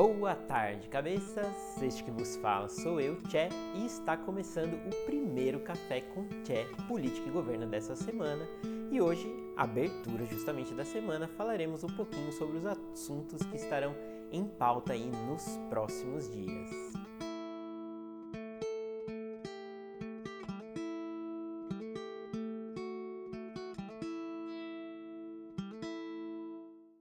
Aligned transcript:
Boa 0.00 0.36
tarde, 0.36 0.86
cabeças! 0.88 1.82
Este 1.82 2.04
que 2.04 2.10
vos 2.12 2.36
fala 2.36 2.68
sou 2.68 3.00
eu, 3.00 3.20
Tché, 3.22 3.48
e 3.74 3.84
está 3.84 4.16
começando 4.16 4.74
o 4.74 5.04
primeiro 5.06 5.58
Café 5.58 6.02
com 6.02 6.24
Tché, 6.44 6.66
Política 6.86 7.28
e 7.28 7.32
Governo 7.32 7.66
dessa 7.66 7.96
semana. 7.96 8.46
E 8.92 9.00
hoje, 9.00 9.26
abertura 9.56 10.24
justamente 10.24 10.72
da 10.72 10.84
semana, 10.84 11.26
falaremos 11.26 11.82
um 11.82 11.88
pouquinho 11.88 12.30
sobre 12.30 12.58
os 12.58 12.64
assuntos 12.64 13.42
que 13.42 13.56
estarão 13.56 13.92
em 14.30 14.46
pauta 14.46 14.92
aí 14.92 15.10
nos 15.26 15.58
próximos 15.68 16.30
dias. 16.30 16.70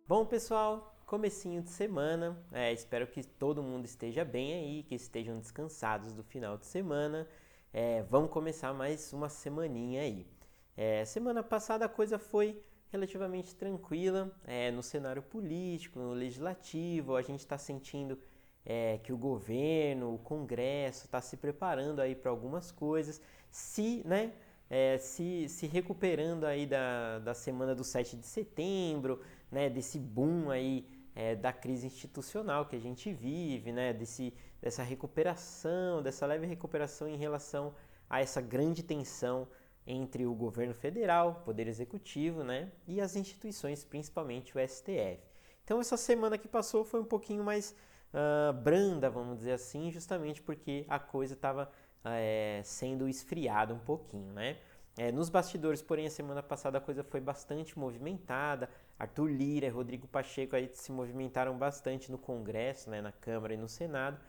Bom, 0.07 0.25
pessoal, 0.25 0.96
comecinho 1.07 1.61
de 1.61 1.69
semana. 1.69 2.37
É, 2.51 2.71
espero 2.73 3.07
que 3.07 3.23
todo 3.23 3.63
mundo 3.63 3.85
esteja 3.85 4.25
bem 4.25 4.53
aí, 4.53 4.83
que 4.83 4.93
estejam 4.93 5.39
descansados 5.39 6.13
do 6.13 6.21
final 6.21 6.57
de 6.57 6.65
semana. 6.65 7.25
É, 7.73 8.03
vamos 8.03 8.29
começar 8.29 8.73
mais 8.73 9.13
uma 9.13 9.29
semaninha 9.29 10.01
aí. 10.01 10.27
É, 10.75 11.05
semana 11.05 11.41
passada 11.41 11.85
a 11.85 11.89
coisa 11.89 12.19
foi 12.19 12.61
relativamente 12.91 13.55
tranquila 13.55 14.35
é, 14.45 14.69
no 14.69 14.83
cenário 14.83 15.23
político, 15.23 15.97
no 15.97 16.11
legislativo. 16.11 17.15
A 17.15 17.21
gente 17.21 17.39
está 17.39 17.57
sentindo 17.57 18.19
é, 18.65 18.99
que 19.01 19.13
o 19.13 19.17
governo, 19.17 20.13
o 20.13 20.19
Congresso 20.19 21.05
está 21.05 21.21
se 21.21 21.37
preparando 21.37 22.01
aí 22.01 22.15
para 22.15 22.31
algumas 22.31 22.69
coisas, 22.69 23.21
se, 23.49 24.01
né, 24.05 24.33
é, 24.69 24.97
se, 24.97 25.47
se 25.47 25.67
recuperando 25.67 26.43
aí 26.45 26.65
da, 26.65 27.19
da 27.19 27.33
semana 27.33 27.73
do 27.73 27.85
7 27.85 28.17
de 28.17 28.27
setembro, 28.27 29.21
né, 29.49 29.69
desse 29.69 29.97
boom 29.97 30.51
aí 30.51 30.96
é, 31.17 31.35
da 31.35 31.51
crise 31.51 31.87
institucional 31.87 32.67
que 32.67 32.75
a 32.75 32.79
gente 32.79 33.11
vive, 33.11 33.71
né, 33.71 33.91
desse, 33.91 34.31
dessa 34.61 34.83
recuperação, 34.83 35.99
dessa 35.99 36.27
leve 36.27 36.45
recuperação 36.45 37.07
em 37.07 37.17
relação 37.17 37.73
a 38.07 38.21
essa 38.21 38.39
grande 38.39 38.83
tensão 38.83 39.47
entre 39.87 40.27
o 40.27 40.35
governo 40.35 40.75
federal, 40.75 41.41
poder 41.43 41.67
executivo, 41.67 42.43
né, 42.43 42.71
e 42.87 43.01
as 43.01 43.15
instituições, 43.15 43.83
principalmente 43.83 44.55
o 44.55 44.67
STF. 44.67 45.19
Então 45.63 45.81
essa 45.81 45.97
semana 45.97 46.37
que 46.37 46.47
passou 46.47 46.85
foi 46.85 46.99
um 46.99 47.05
pouquinho 47.05 47.43
mais 47.43 47.75
uh, 48.13 48.53
branda, 48.53 49.09
vamos 49.09 49.39
dizer 49.39 49.53
assim, 49.53 49.89
justamente 49.89 50.39
porque 50.39 50.85
a 50.87 50.99
coisa 50.99 51.33
estava 51.33 51.71
é, 52.05 52.61
sendo 52.63 53.09
esfriada 53.09 53.73
um 53.73 53.79
pouquinho, 53.79 54.31
né? 54.33 54.57
É, 54.97 55.11
nos 55.11 55.29
bastidores, 55.29 55.79
porém, 55.79 56.07
a 56.07 56.09
semana 56.09 56.41
passada 56.41 56.79
a 56.79 56.81
coisa 56.81 57.03
foi 57.03 57.21
bastante 57.21 57.77
movimentada. 57.77 58.67
Arthur 58.99 59.29
Lira 59.29 59.71
Rodrigo 59.71 60.07
Pacheco 60.07 60.55
aí 60.55 60.69
se 60.73 60.91
movimentaram 60.91 61.57
bastante 61.57 62.11
no 62.11 62.17
Congresso, 62.17 62.89
né, 62.89 63.01
na 63.01 63.11
Câmara 63.11 63.53
e 63.53 63.57
no 63.57 63.67
Senado, 63.67 64.19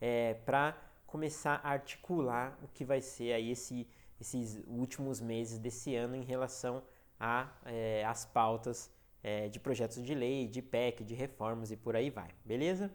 é, 0.00 0.34
para 0.34 0.76
começar 1.06 1.60
a 1.64 1.70
articular 1.70 2.58
o 2.62 2.68
que 2.68 2.84
vai 2.84 3.00
ser 3.00 3.32
aí 3.32 3.50
esse, 3.50 3.88
esses 4.20 4.62
últimos 4.66 5.20
meses 5.20 5.58
desse 5.58 5.96
ano 5.96 6.14
em 6.14 6.22
relação 6.22 6.82
às 7.18 7.48
é, 7.64 8.28
pautas 8.32 8.90
é, 9.22 9.48
de 9.48 9.58
projetos 9.58 10.02
de 10.02 10.14
lei, 10.14 10.46
de 10.46 10.60
PEC, 10.60 11.02
de 11.02 11.14
reformas 11.14 11.70
e 11.70 11.76
por 11.76 11.96
aí 11.96 12.10
vai, 12.10 12.30
beleza? 12.44 12.92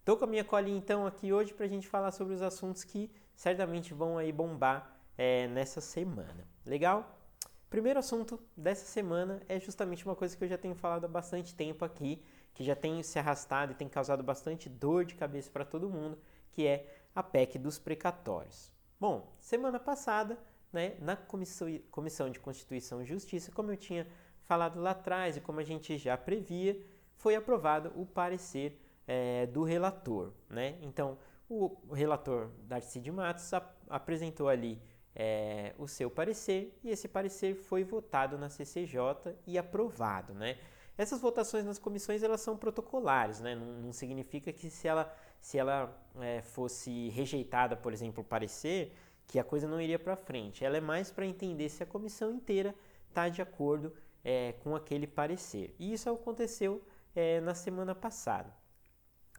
Estou 0.00 0.16
com 0.16 0.24
a 0.24 0.28
minha 0.28 0.44
colinha 0.44 0.76
então 0.76 1.06
aqui 1.06 1.32
hoje 1.32 1.54
para 1.54 1.64
a 1.64 1.68
gente 1.68 1.88
falar 1.88 2.10
sobre 2.10 2.34
os 2.34 2.42
assuntos 2.42 2.84
que 2.84 3.10
certamente 3.34 3.94
vão 3.94 4.18
aí 4.18 4.30
bombar 4.32 5.00
é, 5.16 5.46
nessa 5.48 5.80
semana. 5.80 6.46
Legal? 6.66 7.23
Primeiro 7.70 7.98
assunto 7.98 8.38
dessa 8.56 8.84
semana 8.86 9.40
é 9.48 9.58
justamente 9.58 10.04
uma 10.04 10.14
coisa 10.14 10.36
que 10.36 10.44
eu 10.44 10.48
já 10.48 10.58
tenho 10.58 10.74
falado 10.74 11.04
há 11.04 11.08
bastante 11.08 11.54
tempo 11.54 11.84
aqui, 11.84 12.22
que 12.52 12.62
já 12.62 12.76
tem 12.76 13.02
se 13.02 13.18
arrastado 13.18 13.72
e 13.72 13.74
tem 13.74 13.88
causado 13.88 14.22
bastante 14.22 14.68
dor 14.68 15.04
de 15.04 15.14
cabeça 15.14 15.50
para 15.50 15.64
todo 15.64 15.90
mundo, 15.90 16.18
que 16.52 16.66
é 16.66 16.88
a 17.14 17.22
PEC 17.22 17.58
dos 17.58 17.78
precatórios. 17.78 18.72
Bom, 19.00 19.34
semana 19.40 19.80
passada, 19.80 20.38
né, 20.72 20.94
na 21.00 21.16
Comissão, 21.16 22.30
de 22.30 22.40
Constituição 22.40 23.02
e 23.02 23.04
Justiça, 23.04 23.50
como 23.50 23.72
eu 23.72 23.76
tinha 23.76 24.06
falado 24.44 24.80
lá 24.80 24.90
atrás 24.90 25.36
e 25.36 25.40
como 25.40 25.60
a 25.60 25.64
gente 25.64 25.98
já 25.98 26.16
previa, 26.16 26.80
foi 27.16 27.34
aprovado 27.34 27.92
o 27.96 28.06
parecer 28.06 28.80
é, 29.06 29.46
do 29.46 29.64
relator. 29.64 30.32
Né? 30.48 30.78
Então, 30.82 31.18
o 31.48 31.76
relator 31.92 32.50
Darcy 32.64 33.00
de 33.00 33.10
Matos 33.10 33.52
ap 33.52 33.74
apresentou 33.88 34.48
ali 34.48 34.80
é, 35.14 35.74
o 35.78 35.86
seu 35.86 36.10
parecer 36.10 36.78
e 36.82 36.90
esse 36.90 37.06
parecer 37.06 37.54
foi 37.54 37.84
votado 37.84 38.36
na 38.36 38.48
CCJ 38.48 39.36
e 39.46 39.56
aprovado, 39.56 40.34
né? 40.34 40.58
Essas 40.96 41.20
votações 41.20 41.64
nas 41.64 41.78
comissões 41.78 42.22
elas 42.22 42.40
são 42.40 42.56
protocolares, 42.56 43.40
né? 43.40 43.54
Não, 43.54 43.66
não 43.66 43.92
significa 43.92 44.52
que 44.52 44.70
se 44.70 44.86
ela, 44.86 45.12
se 45.40 45.58
ela 45.58 45.96
é, 46.20 46.42
fosse 46.42 47.08
rejeitada, 47.10 47.76
por 47.76 47.92
exemplo, 47.92 48.22
o 48.22 48.26
parecer, 48.26 48.92
que 49.26 49.38
a 49.38 49.44
coisa 49.44 49.66
não 49.66 49.80
iria 49.80 49.98
para 49.98 50.16
frente. 50.16 50.64
Ela 50.64 50.76
é 50.76 50.80
mais 50.80 51.10
para 51.10 51.26
entender 51.26 51.68
se 51.68 51.82
a 51.82 51.86
comissão 51.86 52.32
inteira 52.32 52.74
está 53.08 53.28
de 53.28 53.42
acordo 53.42 53.92
é, 54.24 54.52
com 54.62 54.74
aquele 54.76 55.06
parecer. 55.06 55.74
E 55.78 55.92
isso 55.92 56.10
aconteceu 56.10 56.82
é, 57.14 57.40
na 57.40 57.54
semana 57.54 57.94
passada. 57.94 58.54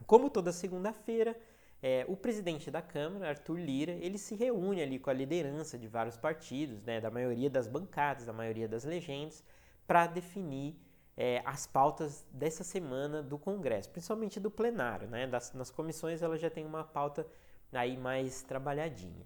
Como 0.05 0.29
toda 0.29 0.51
segunda-feira, 0.51 1.37
é, 1.87 2.03
o 2.07 2.17
presidente 2.17 2.71
da 2.71 2.81
Câmara, 2.81 3.29
Arthur 3.29 3.59
Lira, 3.59 3.91
ele 3.91 4.17
se 4.17 4.33
reúne 4.33 4.81
ali 4.81 4.97
com 4.97 5.11
a 5.11 5.13
liderança 5.13 5.77
de 5.77 5.87
vários 5.87 6.17
partidos, 6.17 6.81
né, 6.81 6.99
da 6.99 7.11
maioria 7.11 7.47
das 7.47 7.67
bancadas, 7.67 8.25
da 8.25 8.33
maioria 8.33 8.67
das 8.67 8.83
legendas, 8.83 9.43
para 9.85 10.07
definir 10.07 10.75
é, 11.15 11.43
as 11.45 11.67
pautas 11.67 12.25
dessa 12.31 12.63
semana 12.63 13.21
do 13.21 13.37
Congresso, 13.37 13.91
principalmente 13.91 14.39
do 14.39 14.49
plenário. 14.49 15.07
Né? 15.07 15.27
Das, 15.27 15.53
nas 15.53 15.69
comissões 15.69 16.23
ela 16.23 16.39
já 16.39 16.49
tem 16.49 16.65
uma 16.65 16.83
pauta 16.83 17.27
aí 17.71 17.95
mais 17.95 18.41
trabalhadinha. 18.41 19.23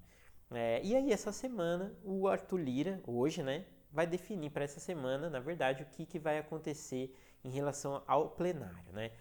É, 0.52 0.82
e 0.84 0.94
aí 0.98 1.14
essa 1.14 1.32
semana 1.32 1.96
o 2.04 2.28
Arthur 2.28 2.58
Lira, 2.58 3.02
hoje, 3.08 3.42
né, 3.42 3.64
vai 3.90 4.06
definir 4.06 4.50
para 4.50 4.66
essa 4.66 4.82
semana, 4.82 5.30
na 5.30 5.40
verdade, 5.40 5.84
o 5.84 5.86
que, 5.86 6.06
que 6.06 6.20
vai 6.20 6.38
acontecer 6.38 7.16
em 7.42 7.50
relação 7.50 8.04
ao 8.06 8.32
plenário. 8.32 8.92
Né? 8.92 9.12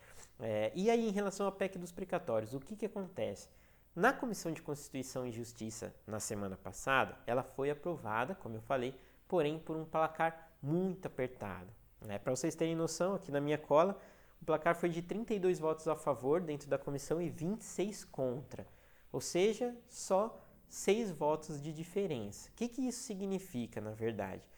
É, 0.40 0.72
e 0.74 0.88
aí, 0.90 1.08
em 1.08 1.12
relação 1.12 1.46
à 1.46 1.52
PEC 1.52 1.78
dos 1.78 1.92
precatórios, 1.92 2.54
o 2.54 2.60
que, 2.60 2.76
que 2.76 2.86
acontece? 2.86 3.48
Na 3.94 4.12
Comissão 4.12 4.52
de 4.52 4.62
Constituição 4.62 5.26
e 5.26 5.32
Justiça, 5.32 5.92
na 6.06 6.20
semana 6.20 6.56
passada, 6.56 7.16
ela 7.26 7.42
foi 7.42 7.70
aprovada, 7.70 8.34
como 8.34 8.54
eu 8.54 8.60
falei, 8.60 8.94
porém 9.26 9.58
por 9.58 9.76
um 9.76 9.84
placar 9.84 10.52
muito 10.62 11.06
apertado. 11.06 11.68
Né? 12.06 12.18
Para 12.18 12.34
vocês 12.34 12.54
terem 12.54 12.76
noção, 12.76 13.14
aqui 13.14 13.32
na 13.32 13.40
minha 13.40 13.58
cola, 13.58 14.00
o 14.40 14.44
placar 14.44 14.76
foi 14.76 14.88
de 14.88 15.02
32 15.02 15.58
votos 15.58 15.88
a 15.88 15.96
favor 15.96 16.40
dentro 16.40 16.68
da 16.68 16.78
comissão 16.78 17.20
e 17.20 17.28
26 17.28 18.04
contra. 18.04 18.66
Ou 19.10 19.20
seja, 19.20 19.76
só 19.88 20.38
6 20.68 21.10
votos 21.10 21.60
de 21.60 21.72
diferença. 21.72 22.48
O 22.50 22.52
que, 22.52 22.68
que 22.68 22.86
isso 22.86 23.02
significa, 23.02 23.80
na 23.80 23.90
verdade? 23.90 24.48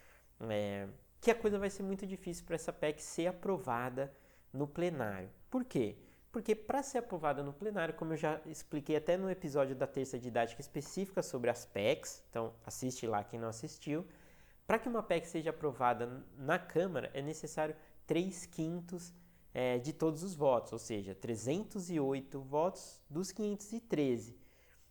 É, 0.49 0.87
que 1.21 1.31
a 1.31 1.35
coisa 1.35 1.59
vai 1.59 1.71
ser 1.71 1.83
muito 1.83 2.07
difícil 2.07 2.45
para 2.45 2.57
essa 2.57 2.73
PEC 2.73 3.03
ser 3.03 3.27
aprovada 3.29 4.13
no 4.53 4.67
plenário. 4.67 5.31
Por 5.51 5.65
quê? 5.65 5.97
Porque 6.33 6.55
para 6.55 6.83
ser 6.83 6.99
aprovada 6.99 7.43
no 7.43 7.53
plenário, 7.53 7.95
como 7.95 8.13
eu 8.13 8.17
já 8.17 8.41
expliquei 8.47 8.97
até 8.97 9.17
no 9.17 9.31
episódio 9.31 9.75
da 9.75 9.87
terça 9.87 10.19
didática 10.19 10.61
específica 10.61 11.23
sobre 11.23 11.51
as 11.51 11.67
PECs, 11.67 12.25
então 12.31 12.53
assiste 12.65 13.07
lá 13.07 13.25
quem 13.25 13.41
não 13.41 13.49
assistiu, 13.49 14.07
para 14.67 14.79
que 14.79 14.89
uma 14.89 15.03
PEC 15.03 15.27
seja 15.27 15.51
aprovada 15.51 16.25
na 16.37 16.59
Câmara 16.59 17.11
é 17.13 17.21
necessário 17.21 17.75
3 18.07 18.47
quintos 18.47 19.13
é, 19.53 19.79
de 19.79 19.93
todos 19.93 20.23
os 20.23 20.35
votos, 20.35 20.73
ou 20.73 20.79
seja, 20.79 21.15
308 21.15 22.41
votos 22.41 23.01
dos 23.11 23.33
513. 23.33 24.39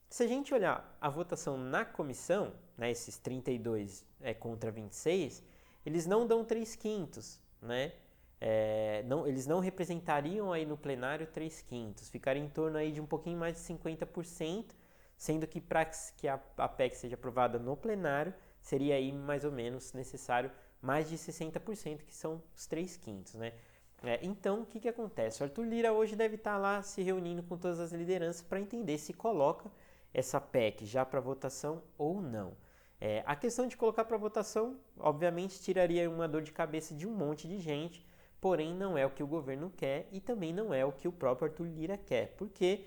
Se 0.09 0.23
a 0.23 0.27
gente 0.27 0.53
olhar 0.53 0.97
a 0.99 1.09
votação 1.09 1.57
na 1.57 1.85
comissão, 1.85 2.53
né, 2.77 2.91
esses 2.91 3.17
32 3.17 4.05
é, 4.19 4.33
contra 4.33 4.71
26, 4.71 5.41
eles 5.85 6.05
não 6.05 6.27
dão 6.27 6.43
3 6.43 6.75
quintos, 6.75 7.39
né? 7.61 7.93
É, 8.41 9.03
não, 9.05 9.27
eles 9.27 9.45
não 9.45 9.59
representariam 9.59 10.53
aí 10.53 10.65
no 10.65 10.77
plenário 10.77 11.27
3 11.27 11.61
quintos, 11.61 12.09
ficaria 12.09 12.41
em 12.41 12.49
torno 12.49 12.77
aí 12.77 12.91
de 12.91 13.01
um 13.01 13.05
pouquinho 13.05 13.37
mais 13.37 13.55
de 13.55 13.61
50%, 13.61 14.75
sendo 15.17 15.45
que 15.45 15.59
para 15.59 15.85
que 16.15 16.27
a, 16.27 16.39
a 16.57 16.67
PEC 16.67 16.95
seja 16.95 17.15
aprovada 17.15 17.59
no 17.59 17.75
plenário, 17.75 18.33
seria 18.61 18.95
aí 18.95 19.11
mais 19.11 19.43
ou 19.43 19.51
menos 19.51 19.93
necessário 19.93 20.51
mais 20.81 21.09
de 21.09 21.17
60%, 21.17 22.03
que 22.05 22.15
são 22.15 22.41
os 22.55 22.65
3 22.65 22.95
quintos, 22.97 23.33
né? 23.33 23.53
É, 24.01 24.19
então, 24.23 24.61
o 24.61 24.65
que, 24.65 24.79
que 24.79 24.87
acontece? 24.87 25.41
O 25.41 25.43
Arthur 25.43 25.65
Lira 25.65 25.91
hoje 25.91 26.15
deve 26.15 26.35
estar 26.35 26.57
lá 26.57 26.81
se 26.81 27.01
reunindo 27.01 27.43
com 27.43 27.57
todas 27.57 27.81
as 27.81 27.91
lideranças 27.91 28.41
para 28.41 28.61
entender 28.61 28.97
se 28.97 29.11
coloca 29.11 29.69
essa 30.13 30.39
PEC 30.39 30.85
já 30.85 31.05
para 31.05 31.19
votação 31.19 31.83
ou 31.97 32.21
não. 32.21 32.55
É, 33.01 33.23
a 33.25 33.35
questão 33.35 33.67
de 33.67 33.75
colocar 33.77 34.05
para 34.05 34.17
votação, 34.17 34.79
obviamente, 34.97 35.61
tiraria 35.61 36.09
uma 36.09 36.27
dor 36.27 36.41
de 36.41 36.51
cabeça 36.51 36.93
de 36.93 37.07
um 37.07 37.11
monte 37.11 37.47
de 37.47 37.59
gente, 37.59 38.05
porém 38.41 38.73
não 38.73 38.97
é 38.97 39.05
o 39.05 39.09
que 39.09 39.23
o 39.23 39.27
governo 39.27 39.71
quer 39.75 40.07
e 40.11 40.19
também 40.19 40.53
não 40.53 40.73
é 40.73 40.85
o 40.85 40.91
que 40.91 41.07
o 41.07 41.11
próprio 41.11 41.49
Arthur 41.49 41.67
Lira 41.67 41.97
quer, 41.97 42.35
porque 42.37 42.85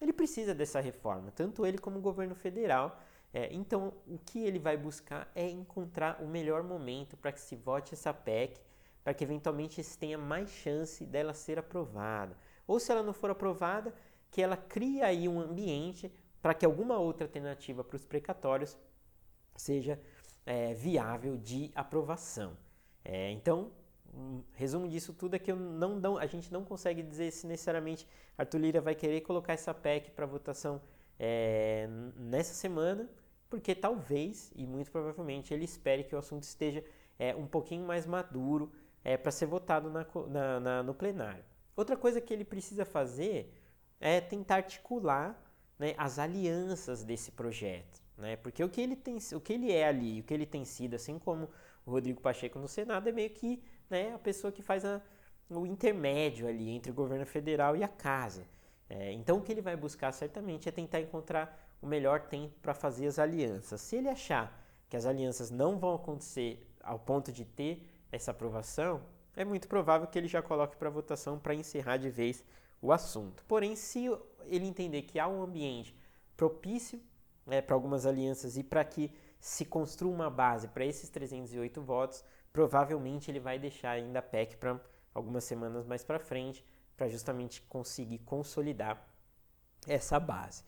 ele 0.00 0.12
precisa 0.12 0.54
dessa 0.54 0.80
reforma, 0.80 1.30
tanto 1.30 1.64
ele 1.64 1.78
como 1.78 1.98
o 1.98 2.02
governo 2.02 2.34
federal. 2.34 3.00
É, 3.34 3.52
então, 3.52 3.94
o 4.06 4.18
que 4.18 4.40
ele 4.40 4.58
vai 4.58 4.76
buscar 4.76 5.30
é 5.34 5.48
encontrar 5.48 6.20
o 6.20 6.26
melhor 6.26 6.62
momento 6.62 7.16
para 7.16 7.32
que 7.32 7.40
se 7.40 7.56
vote 7.56 7.94
essa 7.94 8.12
PEC, 8.12 8.60
para 9.02 9.14
que 9.14 9.24
eventualmente 9.24 9.82
se 9.82 9.98
tenha 9.98 10.18
mais 10.18 10.50
chance 10.50 11.04
dela 11.06 11.32
ser 11.32 11.58
aprovada. 11.58 12.36
ou 12.66 12.78
se 12.78 12.92
ela 12.92 13.02
não 13.02 13.12
for 13.12 13.30
aprovada, 13.30 13.94
que 14.30 14.40
ela 14.40 14.56
cria 14.56 15.06
aí 15.06 15.28
um 15.28 15.40
ambiente 15.40 16.12
para 16.40 16.54
que 16.54 16.64
alguma 16.64 16.98
outra 16.98 17.26
alternativa 17.26 17.84
para 17.84 17.96
os 17.96 18.04
precatórios 18.04 18.76
seja 19.56 20.00
é, 20.44 20.74
viável 20.74 21.36
de 21.36 21.70
aprovação. 21.74 22.56
É, 23.04 23.30
então, 23.30 23.70
um 24.12 24.42
resumo 24.54 24.88
disso 24.88 25.12
tudo 25.12 25.36
é 25.36 25.38
que 25.38 25.52
não, 25.52 25.96
não, 25.96 26.18
a 26.18 26.26
gente 26.26 26.52
não 26.52 26.64
consegue 26.64 27.02
dizer 27.02 27.30
se 27.30 27.46
necessariamente 27.46 28.06
Arthur 28.36 28.58
Lira 28.58 28.80
vai 28.80 28.94
querer 28.94 29.22
colocar 29.22 29.54
essa 29.54 29.72
PEC 29.72 30.10
para 30.10 30.26
votação 30.26 30.80
é, 31.18 31.88
nessa 32.16 32.52
semana, 32.52 33.08
porque 33.48 33.74
talvez 33.74 34.52
e 34.54 34.66
muito 34.66 34.90
provavelmente 34.90 35.54
ele 35.54 35.64
espere 35.64 36.04
que 36.04 36.14
o 36.14 36.18
assunto 36.18 36.42
esteja 36.42 36.84
é, 37.18 37.34
um 37.34 37.46
pouquinho 37.46 37.86
mais 37.86 38.06
maduro 38.06 38.72
é, 39.04 39.16
para 39.16 39.30
ser 39.30 39.46
votado 39.46 39.90
na, 39.90 40.06
na, 40.28 40.60
na, 40.60 40.82
no 40.82 40.94
plenário. 40.94 41.44
Outra 41.76 41.96
coisa 41.96 42.20
que 42.20 42.32
ele 42.32 42.44
precisa 42.44 42.84
fazer 42.84 43.52
é 44.00 44.20
tentar 44.20 44.56
articular 44.56 45.40
né, 45.78 45.94
as 45.96 46.18
alianças 46.18 47.02
desse 47.02 47.30
projeto. 47.30 48.02
Né? 48.16 48.36
Porque 48.36 48.62
o 48.62 48.68
que, 48.68 48.80
ele 48.80 48.96
tem, 48.96 49.18
o 49.34 49.40
que 49.40 49.52
ele 49.52 49.72
é 49.72 49.86
ali, 49.86 50.20
o 50.20 50.24
que 50.24 50.34
ele 50.34 50.46
tem 50.46 50.64
sido, 50.64 50.94
assim 50.94 51.18
como 51.18 51.48
o 51.86 51.90
Rodrigo 51.90 52.20
Pacheco 52.20 52.58
no 52.58 52.68
Senado, 52.68 53.08
é 53.08 53.12
meio 53.12 53.30
que 53.30 53.62
né, 53.92 54.14
a 54.14 54.18
pessoa 54.18 54.50
que 54.50 54.62
faz 54.62 54.84
a, 54.84 55.00
o 55.50 55.66
intermédio 55.66 56.48
ali 56.48 56.70
entre 56.70 56.90
o 56.90 56.94
governo 56.94 57.26
federal 57.26 57.76
e 57.76 57.84
a 57.84 57.88
casa. 57.88 58.44
É, 58.88 59.12
então 59.12 59.38
o 59.38 59.42
que 59.42 59.52
ele 59.52 59.60
vai 59.60 59.76
buscar 59.76 60.10
certamente 60.12 60.68
é 60.68 60.72
tentar 60.72 61.00
encontrar 61.00 61.58
o 61.80 61.86
melhor 61.86 62.22
tempo 62.22 62.54
para 62.60 62.74
fazer 62.74 63.06
as 63.06 63.18
alianças. 63.18 63.80
Se 63.80 63.96
ele 63.96 64.08
achar 64.08 64.58
que 64.88 64.96
as 64.96 65.04
alianças 65.04 65.50
não 65.50 65.78
vão 65.78 65.94
acontecer 65.94 66.66
ao 66.82 66.98
ponto 66.98 67.30
de 67.30 67.44
ter 67.44 67.86
essa 68.10 68.30
aprovação, 68.30 69.02
é 69.36 69.44
muito 69.44 69.68
provável 69.68 70.06
que 70.06 70.18
ele 70.18 70.28
já 70.28 70.42
coloque 70.42 70.76
para 70.76 70.90
votação 70.90 71.38
para 71.38 71.54
encerrar 71.54 71.98
de 71.98 72.10
vez 72.10 72.44
o 72.80 72.92
assunto. 72.92 73.44
Porém, 73.46 73.76
se 73.76 74.06
ele 74.46 74.66
entender 74.66 75.02
que 75.02 75.18
há 75.18 75.28
um 75.28 75.42
ambiente 75.42 75.94
propício 76.36 77.00
né, 77.46 77.60
para 77.60 77.74
algumas 77.74 78.06
alianças 78.06 78.56
e 78.56 78.62
para 78.62 78.84
que 78.84 79.12
se 79.38 79.64
construa 79.64 80.14
uma 80.14 80.30
base 80.30 80.68
para 80.68 80.84
esses 80.84 81.08
308 81.10 81.80
votos, 81.80 82.24
provavelmente 82.52 83.30
ele 83.30 83.40
vai 83.40 83.58
deixar 83.58 83.92
ainda 83.92 84.18
a 84.18 84.22
PEC 84.22 84.56
para 84.56 84.80
algumas 85.14 85.44
semanas 85.44 85.86
mais 85.86 86.04
para 86.04 86.18
frente, 86.18 86.64
para 86.96 87.08
justamente 87.08 87.62
conseguir 87.62 88.18
consolidar 88.18 89.08
essa 89.86 90.20
base. 90.20 90.64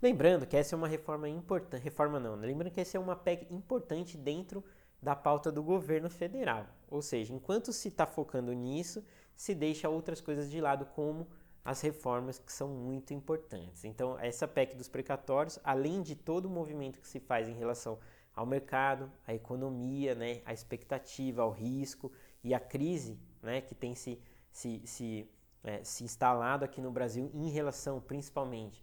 Lembrando 0.00 0.46
que 0.46 0.56
essa 0.56 0.74
é 0.74 0.76
uma 0.76 0.88
reforma 0.88 1.28
importante, 1.28 1.82
reforma 1.82 2.18
não, 2.18 2.36
né? 2.36 2.46
lembrando 2.46 2.72
que 2.72 2.80
essa 2.80 2.96
é 2.96 3.00
uma 3.00 3.16
PEC 3.16 3.46
importante 3.52 4.16
dentro 4.16 4.64
da 5.00 5.16
pauta 5.16 5.50
do 5.50 5.62
governo 5.62 6.10
federal. 6.10 6.66
Ou 6.88 7.00
seja, 7.02 7.32
enquanto 7.32 7.72
se 7.72 7.88
está 7.88 8.06
focando 8.06 8.52
nisso, 8.52 9.04
se 9.34 9.54
deixa 9.54 9.88
outras 9.88 10.20
coisas 10.20 10.50
de 10.50 10.60
lado, 10.60 10.86
como 10.86 11.28
as 11.64 11.80
reformas 11.80 12.38
que 12.38 12.52
são 12.52 12.68
muito 12.68 13.14
importantes. 13.14 13.84
Então, 13.84 14.18
essa 14.18 14.48
PEC 14.48 14.74
dos 14.74 14.88
precatórios, 14.88 15.58
além 15.62 16.02
de 16.02 16.14
todo 16.14 16.46
o 16.46 16.50
movimento 16.50 17.00
que 17.00 17.08
se 17.08 17.20
faz 17.20 17.48
em 17.48 17.54
relação 17.54 17.98
ao 18.34 18.46
mercado, 18.46 19.10
à 19.26 19.34
economia, 19.34 20.14
né, 20.14 20.40
à 20.44 20.52
expectativa, 20.52 21.42
ao 21.42 21.50
risco 21.50 22.10
e 22.42 22.54
à 22.54 22.60
crise 22.60 23.18
né, 23.42 23.60
que 23.60 23.74
tem 23.74 23.94
se, 23.94 24.18
se, 24.50 24.80
se, 24.84 25.30
é, 25.62 25.82
se 25.84 26.04
instalado 26.04 26.64
aqui 26.64 26.80
no 26.80 26.90
Brasil 26.90 27.30
em 27.34 27.50
relação 27.50 28.00
principalmente 28.00 28.82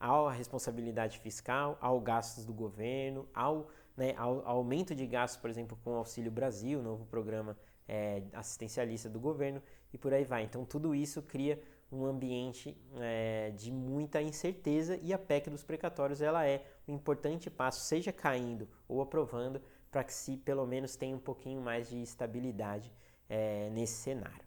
à 0.00 0.30
responsabilidade 0.30 1.18
fiscal, 1.18 1.76
ao 1.80 2.00
gastos 2.00 2.44
do 2.44 2.52
governo, 2.52 3.28
ao, 3.34 3.68
né, 3.96 4.14
ao, 4.16 4.46
ao 4.46 4.58
aumento 4.58 4.94
de 4.94 5.06
gastos, 5.06 5.40
por 5.40 5.50
exemplo, 5.50 5.78
com 5.82 5.90
o 5.90 5.96
Auxílio 5.96 6.30
Brasil, 6.30 6.82
novo 6.82 7.04
programa 7.06 7.56
é, 7.88 8.22
assistencialista 8.32 9.08
do 9.08 9.18
governo, 9.18 9.62
e 9.92 9.98
por 9.98 10.12
aí 10.12 10.24
vai. 10.24 10.44
Então, 10.44 10.64
tudo 10.64 10.94
isso 10.94 11.22
cria 11.22 11.60
um 11.90 12.04
ambiente 12.04 12.76
é, 13.00 13.50
de 13.56 13.72
muita 13.72 14.20
incerteza 14.20 14.98
e 15.02 15.12
a 15.12 15.18
PEC 15.18 15.48
dos 15.48 15.62
precatórios 15.62 16.20
ela 16.20 16.46
é 16.46 16.64
um 16.90 16.94
importante 16.94 17.50
passo, 17.50 17.80
seja 17.80 18.12
caindo 18.12 18.68
ou 18.88 19.00
aprovando, 19.00 19.60
para 19.90 20.04
que 20.04 20.12
se 20.12 20.36
pelo 20.36 20.66
menos 20.66 20.96
tenha 20.96 21.16
um 21.16 21.20
pouquinho 21.20 21.60
mais 21.60 21.88
de 21.88 22.00
estabilidade 22.02 22.92
é, 23.28 23.70
nesse 23.70 23.94
cenário. 23.94 24.46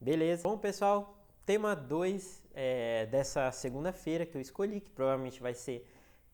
Beleza? 0.00 0.42
Bom, 0.42 0.56
pessoal, 0.56 1.18
tema 1.44 1.74
2 1.74 2.42
é, 2.54 3.06
dessa 3.06 3.50
segunda-feira 3.52 4.24
que 4.24 4.36
eu 4.36 4.40
escolhi, 4.40 4.80
que 4.80 4.90
provavelmente 4.90 5.40
vai 5.40 5.54
ser, 5.54 5.86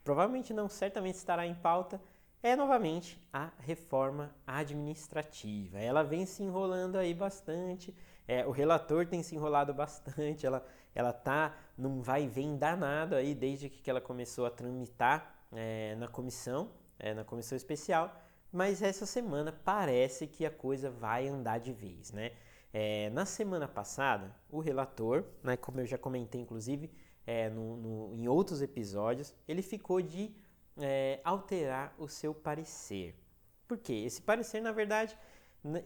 provavelmente 0.05 0.55
não, 0.55 0.69
certamente 0.69 1.17
estará 1.17 1.47
em 1.47 1.55
pauta, 1.55 2.01
é 2.43 2.55
novamente 2.55 3.21
a 3.33 3.51
reforma 3.59 4.35
administrativa. 4.47 5.79
Ela 5.79 6.03
vem 6.03 6.25
se 6.27 6.43
enrolando 6.43 6.97
aí 6.97 7.13
bastante 7.13 7.95
é, 8.29 8.47
o 8.47 8.51
relator 8.51 9.07
tem 9.07 9.23
se 9.23 9.35
enrolado 9.35 9.73
bastante, 9.73 10.47
ela, 10.47 10.67
ela 10.95 11.13
tá 11.13 11.57
num 11.77 12.01
vai 12.01 12.25
e 12.25 12.29
vem 12.29 12.57
danado 12.57 13.15
aí 13.15 13.35
desde 13.35 13.69
que 13.69 13.89
ela 13.89 14.01
começou 14.01 14.47
a 14.47 14.51
tramitar 14.51 15.47
é, 15.53 15.95
na 15.97 16.09
comissão, 16.09 16.71
é, 16.99 17.15
na 17.15 17.25
comissão 17.25 17.57
especial, 17.57 18.15
mas 18.53 18.83
essa 18.83 19.07
semana 19.07 19.53
parece 19.53 20.27
que 20.27 20.45
a 20.45 20.51
coisa 20.51 20.91
vai 20.91 21.29
andar 21.29 21.59
de 21.59 21.73
vez, 21.73 22.13
né? 22.13 22.33
É, 22.73 23.11
na 23.11 23.25
semana 23.25 23.67
passada, 23.67 24.35
o 24.51 24.61
relator, 24.61 25.25
né, 25.43 25.57
como 25.57 25.81
eu 25.81 25.87
já 25.87 25.97
comentei 25.97 26.41
inclusive 26.41 26.91
é, 27.27 27.49
no, 27.49 27.77
no, 27.77 28.15
em 28.15 28.29
outros 28.29 28.61
episódios, 28.61 29.35
ele 29.49 29.63
ficou 29.63 30.03
de 30.03 30.35
é, 30.79 31.21
alterar 31.25 31.95
o 31.99 32.07
seu 32.09 32.35
parecer. 32.35 33.15
Por 33.67 33.79
quê? 33.79 33.95
Esse 33.95 34.21
parecer, 34.21 34.61
na 34.61 34.73
verdade, 34.73 35.17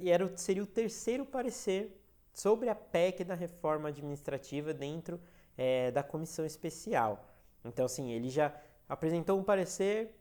era, 0.05 0.37
seria 0.37 0.63
o 0.63 0.67
terceiro 0.67 1.25
parecer 1.25 2.00
sobre 2.33 2.69
a 2.69 2.75
PEC 2.75 3.25
da 3.25 3.35
reforma 3.35 3.89
administrativa 3.89 4.73
dentro 4.73 5.21
é, 5.57 5.91
da 5.91 6.03
comissão 6.03 6.45
especial. 6.45 7.29
Então, 7.65 7.85
assim, 7.85 8.11
ele 8.11 8.29
já 8.31 8.55
apresentou 8.89 9.39
um 9.39 9.45
parecer, 9.45 10.15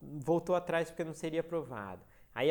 voltou 0.00 0.54
atrás 0.54 0.90
porque 0.90 1.04
não 1.04 1.14
seria 1.14 1.40
aprovado. 1.40 2.02
Aí 2.34 2.48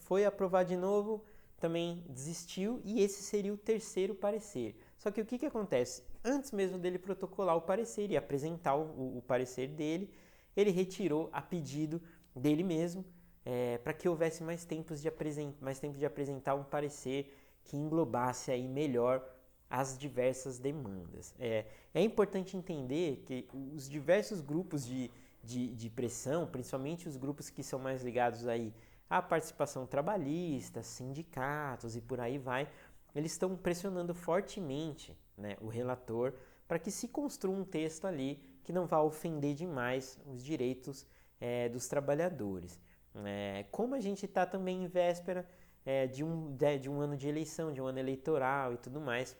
foi 0.00 0.24
aprovado 0.24 0.68
de 0.68 0.76
novo, 0.76 1.24
também 1.58 2.04
desistiu 2.08 2.80
e 2.84 3.00
esse 3.00 3.22
seria 3.22 3.52
o 3.52 3.56
terceiro 3.56 4.14
parecer. 4.14 4.78
Só 4.98 5.10
que 5.10 5.20
o 5.20 5.24
que, 5.24 5.38
que 5.38 5.46
acontece? 5.46 6.02
Antes 6.22 6.52
mesmo 6.52 6.78
dele 6.78 6.98
protocolar 6.98 7.56
o 7.56 7.62
parecer 7.62 8.10
e 8.10 8.16
apresentar 8.16 8.76
o, 8.76 9.18
o 9.18 9.22
parecer 9.22 9.68
dele, 9.68 10.10
ele 10.56 10.70
retirou 10.70 11.28
a 11.32 11.42
pedido 11.42 12.00
dele 12.34 12.62
mesmo 12.62 13.04
é, 13.44 13.78
para 13.78 13.92
que 13.92 14.08
houvesse 14.08 14.42
mais, 14.42 14.64
tempos 14.64 15.00
de 15.00 15.12
mais 15.60 15.78
tempo 15.78 15.98
de 15.98 16.06
apresentar 16.06 16.54
um 16.54 16.64
parecer 16.64 17.34
que 17.64 17.76
englobasse 17.76 18.50
aí 18.50 18.68
melhor 18.68 19.24
as 19.68 19.98
diversas 19.98 20.58
demandas. 20.58 21.34
É, 21.38 21.66
é 21.92 22.02
importante 22.02 22.56
entender 22.56 23.24
que 23.26 23.48
os 23.74 23.88
diversos 23.88 24.40
grupos 24.40 24.86
de, 24.86 25.10
de, 25.42 25.74
de, 25.74 25.90
pressão, 25.90 26.46
principalmente 26.46 27.08
os 27.08 27.16
grupos 27.16 27.50
que 27.50 27.62
são 27.62 27.78
mais 27.78 28.02
ligados 28.02 28.46
aí 28.46 28.72
à 29.10 29.20
participação 29.20 29.86
trabalhista, 29.86 30.82
sindicatos 30.82 31.96
e 31.96 32.00
por 32.00 32.20
aí 32.20 32.38
vai, 32.38 32.68
eles 33.14 33.32
estão 33.32 33.56
pressionando 33.56 34.14
fortemente 34.14 35.16
né, 35.36 35.56
o 35.60 35.68
relator 35.68 36.34
para 36.66 36.78
que 36.78 36.90
se 36.90 37.08
construa 37.08 37.56
um 37.56 37.64
texto 37.64 38.06
ali 38.06 38.40
que 38.62 38.72
não 38.72 38.86
vá 38.86 39.00
ofender 39.00 39.54
demais 39.54 40.18
os 40.26 40.42
direitos 40.42 41.06
é, 41.40 41.68
dos 41.68 41.86
trabalhadores. 41.86 42.80
É, 43.24 43.64
como 43.70 43.94
a 43.94 44.00
gente 44.00 44.24
está 44.24 44.44
também 44.46 44.82
em 44.82 44.86
véspera 44.86 45.48
é, 45.84 46.06
de, 46.06 46.24
um, 46.24 46.54
de, 46.54 46.78
de, 46.78 46.90
um 46.90 47.00
ano 47.00 47.16
de 47.16 47.28
eleição, 47.28 47.72
de 47.72 47.80
um 47.80 47.86
ano 47.86 47.98
eleitoral 47.98 48.72
e 48.74 48.76
tudo 48.78 49.00
mais. 49.00 49.36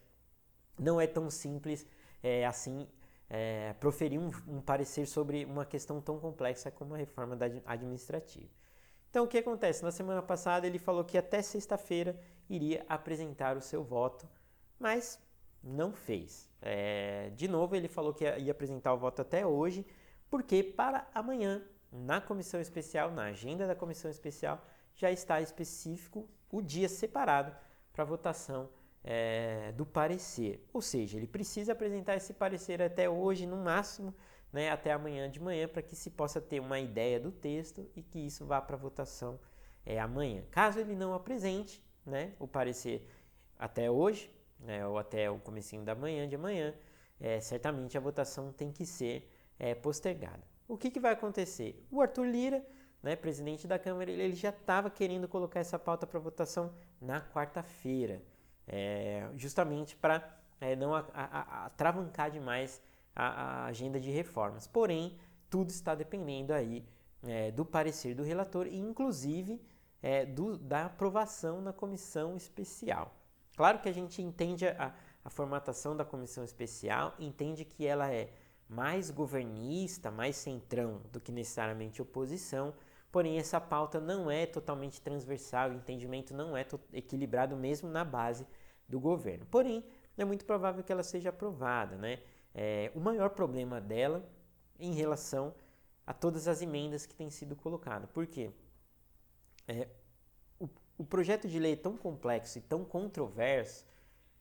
Não 0.78 1.00
é 1.00 1.06
tão 1.06 1.30
simples 1.30 1.86
é, 2.22 2.44
assim 2.44 2.86
é, 3.28 3.72
proferir 3.74 4.18
um, 4.18 4.30
um, 4.46 4.60
parecer 4.60 5.06
sobre 5.06 5.44
uma 5.44 5.64
questão 5.64 6.00
tão 6.00 6.18
complexa 6.18 6.70
como 6.70 6.94
a 6.94 6.96
reforma 6.96 7.38
administrativa. 7.66 8.50
Então, 9.10 9.24
o 9.24 9.28
que 9.28 9.38
acontece? 9.38 9.82
Na 9.82 9.92
semana 9.92 10.22
passada, 10.22 10.66
ele 10.66 10.78
falou 10.78 11.04
que 11.04 11.16
até 11.16 11.40
sexta-feira 11.40 12.18
iria 12.48 12.84
apresentar 12.88 13.56
o 13.56 13.60
seu 13.60 13.82
voto, 13.82 14.28
mas 14.78 15.20
não 15.62 15.92
fez. 15.92 16.50
É, 16.60 17.30
de 17.30 17.46
novo, 17.48 17.76
ele 17.76 17.88
falou 17.88 18.12
que 18.12 18.24
ia 18.24 18.52
apresentar 18.52 18.92
o 18.92 18.98
voto 18.98 19.22
até 19.22 19.46
hoje, 19.46 19.86
porque 20.28 20.62
para 20.62 21.06
amanhã, 21.14 21.62
na 21.92 22.20
comissão 22.20 22.60
especial, 22.60 23.10
na 23.12 23.26
agenda 23.26 23.66
da 23.66 23.74
comissão 23.74 24.10
especial, 24.10 24.64
já 24.94 25.10
está 25.10 25.40
específico 25.40 26.28
o 26.50 26.62
dia 26.62 26.88
separado 26.88 27.54
para 27.92 28.04
votação 28.04 28.68
é, 29.02 29.72
do 29.72 29.84
parecer. 29.84 30.66
Ou 30.72 30.80
seja, 30.80 31.16
ele 31.16 31.26
precisa 31.26 31.72
apresentar 31.72 32.16
esse 32.16 32.32
parecer 32.32 32.80
até 32.80 33.08
hoje, 33.08 33.46
no 33.46 33.56
máximo, 33.56 34.14
né, 34.52 34.70
até 34.70 34.92
amanhã 34.92 35.28
de 35.28 35.40
manhã, 35.40 35.68
para 35.68 35.82
que 35.82 35.94
se 35.94 36.10
possa 36.10 36.40
ter 36.40 36.60
uma 36.60 36.78
ideia 36.78 37.20
do 37.20 37.30
texto 37.30 37.88
e 37.94 38.02
que 38.02 38.18
isso 38.18 38.46
vá 38.46 38.62
para 38.62 38.76
votação 38.76 39.38
é, 39.84 40.00
amanhã. 40.00 40.44
Caso 40.50 40.78
ele 40.78 40.94
não 40.94 41.12
apresente 41.12 41.84
né, 42.06 42.32
o 42.38 42.46
parecer 42.46 43.06
até 43.58 43.90
hoje, 43.90 44.30
né, 44.58 44.86
ou 44.86 44.96
até 44.96 45.30
o 45.30 45.38
comecinho 45.38 45.84
da 45.84 45.94
manhã 45.94 46.26
de 46.28 46.36
amanhã, 46.36 46.74
é, 47.20 47.40
certamente 47.40 47.98
a 47.98 48.00
votação 48.00 48.52
tem 48.52 48.72
que 48.72 48.86
ser 48.86 49.30
postergada. 49.82 50.42
O 50.66 50.76
que, 50.76 50.90
que 50.90 50.98
vai 50.98 51.12
acontecer? 51.12 51.86
O 51.88 52.02
Arthur 52.02 52.26
Lira 52.26 52.66
né, 53.04 53.14
presidente 53.14 53.68
da 53.68 53.78
Câmara, 53.78 54.11
ele, 54.11 54.34
já 54.34 54.49
estava 54.49 54.88
querendo 54.88 55.28
colocar 55.28 55.61
essa 55.61 55.78
pauta 55.78 56.06
para 56.06 56.18
votação 56.18 56.73
na 56.99 57.20
quarta-feira, 57.20 58.23
é, 58.66 59.28
justamente 59.37 59.94
para 59.94 60.26
é, 60.58 60.75
não 60.75 60.94
atravancar 60.94 62.30
demais 62.30 62.80
a, 63.14 63.26
a, 63.26 63.66
agenda 63.66 64.00
de 64.00 64.11
reformas. 64.11 64.66
Porém, 64.66 65.18
tudo 65.50 65.68
está 65.68 65.94
dependendo 65.94 66.54
aí 66.54 66.82
é, 67.26 67.50
do 67.50 67.62
parecer 67.62 68.14
do 68.14 68.23
relator 68.23 68.66
e, 68.66 68.78
inclusive, 68.78 69.61
é, 70.02 70.25
do, 70.25 70.56
da 70.56 70.87
aprovação 70.87 71.61
na 71.61 71.75
comissão 71.75 72.34
especial. 72.37 73.14
Claro 73.54 73.80
que 73.80 73.88
a 73.88 73.92
gente 73.92 74.23
entende 74.23 74.66
a, 74.66 74.94
a 75.23 75.28
formatação 75.28 75.94
da 75.94 76.06
comissão 76.06 76.42
especial, 76.42 77.14
entende 77.18 77.66
que 77.66 77.87
ela 77.87 78.11
é 78.11 78.32
mais 78.66 79.11
governista, 79.11 80.11
mais 80.11 80.37
centrão 80.37 81.02
do 81.12 81.20
que 81.20 81.30
necessariamente 81.30 82.00
oposição, 82.00 82.73
porém 83.14 83.38
essa 83.38 83.61
pauta 83.61 84.00
não 84.00 84.28
é 84.28 84.44
totalmente 84.44 85.00
transversal, 85.00 85.71
o 85.71 85.75
entendimento 85.75 86.35
não 86.35 86.56
é 86.56 86.66
equilibrado 86.92 87.56
mesmo 87.56 87.88
na 87.88 88.04
base 88.04 88.44
do 88.88 88.99
governo. 88.99 89.47
Porém, 89.47 89.85
é 90.18 90.25
muito 90.25 90.44
provável 90.44 90.83
que 90.83 90.90
ela 90.90 91.04
seja 91.04 91.28
aprovada. 91.28 91.94
Né? 91.94 92.18
É, 92.52 92.90
o 92.92 92.99
maior 92.99 93.30
problema 93.30 93.80
dela 93.80 94.28
em 94.80 94.94
relação 94.94 95.54
a 96.04 96.12
todas 96.12 96.49
as 96.49 96.61
emendas 96.61 97.06
que 97.06 97.14
têm 97.14 97.30
sido 97.30 97.54
colocadas. 97.54 98.11
Por 98.11 98.26
quê? 98.26 98.50
É, 99.68 99.87
o, 100.59 100.68
o 100.99 101.04
projeto 101.04 101.47
de 101.47 101.61
lei 101.61 101.75
é 101.75 101.76
tão 101.76 101.97
complexo 101.97 102.59
e 102.59 102.62
tão 102.62 102.85
controverso 102.85 103.87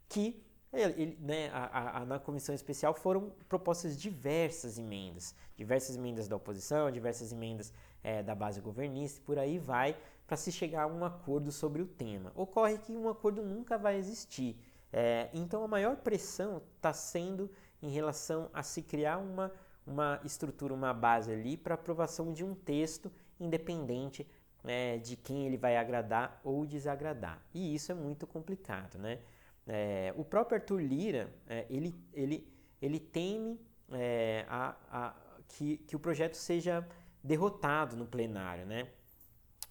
que 0.09 0.43
ele, 0.73 1.17
né, 1.21 1.49
a, 1.53 1.99
a, 1.99 2.05
na 2.05 2.19
comissão 2.19 2.53
especial 2.53 2.93
foram 2.93 3.31
propostas 3.47 3.95
diversas 3.95 4.77
emendas, 4.79 5.35
diversas 5.55 5.95
emendas 5.95 6.27
da 6.27 6.35
oposição, 6.35 6.91
diversas 6.91 7.31
emendas 7.31 7.71
é, 8.03 8.23
da 8.23 8.33
base 8.33 8.59
governista, 8.59 9.21
por 9.25 9.37
aí 9.37 9.59
vai, 9.59 9.95
para 10.25 10.35
se 10.35 10.51
chegar 10.51 10.83
a 10.83 10.87
um 10.87 11.05
acordo 11.05 11.51
sobre 11.51 11.81
o 11.81 11.85
tema. 11.85 12.31
Ocorre 12.35 12.77
que 12.77 12.97
um 12.97 13.07
acordo 13.07 13.43
nunca 13.43 13.77
vai 13.77 13.97
existir. 13.97 14.57
É, 14.91 15.29
então 15.33 15.63
a 15.63 15.67
maior 15.67 15.97
pressão 15.97 16.61
está 16.75 16.93
sendo 16.93 17.49
em 17.81 17.89
relação 17.89 18.49
a 18.53 18.63
se 18.63 18.81
criar 18.81 19.17
uma, 19.17 19.51
uma 19.85 20.19
estrutura, 20.23 20.73
uma 20.73 20.93
base 20.93 21.31
ali 21.31 21.57
para 21.57 21.75
aprovação 21.75 22.31
de 22.31 22.43
um 22.43 22.55
texto 22.55 23.11
independente 23.39 24.27
é, 24.63 24.97
de 24.97 25.15
quem 25.15 25.45
ele 25.45 25.57
vai 25.57 25.77
agradar 25.77 26.39
ou 26.43 26.65
desagradar. 26.65 27.41
E 27.53 27.75
isso 27.75 27.91
é 27.91 27.95
muito 27.95 28.25
complicado, 28.25 28.97
né? 28.97 29.19
É, 29.67 30.13
o 30.17 30.25
próprio 30.25 30.57
Arthur 30.57 30.81
Lira, 30.81 31.33
é, 31.47 31.65
ele, 31.69 31.95
ele, 32.13 32.47
ele 32.81 32.99
teme 32.99 33.59
é, 33.91 34.45
a, 34.49 34.75
a, 34.91 35.13
que, 35.47 35.77
que 35.77 35.95
o 35.95 35.99
projeto 35.99 36.35
seja 36.35 36.85
derrotado 37.23 37.95
no 37.95 38.05
plenário, 38.05 38.65
né? 38.65 38.89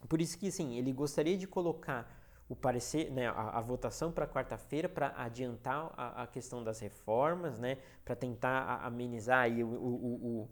Por 0.09 0.19
isso 0.19 0.37
que, 0.37 0.51
sim, 0.51 0.75
ele 0.77 0.91
gostaria 0.91 1.37
de 1.37 1.47
colocar 1.47 2.11
o 2.49 2.55
parecer, 2.55 3.09
né, 3.11 3.27
a, 3.27 3.57
a 3.57 3.61
votação 3.61 4.11
para 4.11 4.27
quarta-feira 4.27 4.89
para 4.89 5.13
adiantar 5.15 5.91
a, 5.95 6.23
a, 6.23 6.27
questão 6.27 6.63
das 6.63 6.79
reformas, 6.79 7.57
né, 7.57 7.77
para 8.03 8.15
tentar 8.15 8.81
amenizar 8.83 9.43
aí 9.43 9.63
o, 9.63 9.67
o, 9.67 10.41
o, 10.41 10.49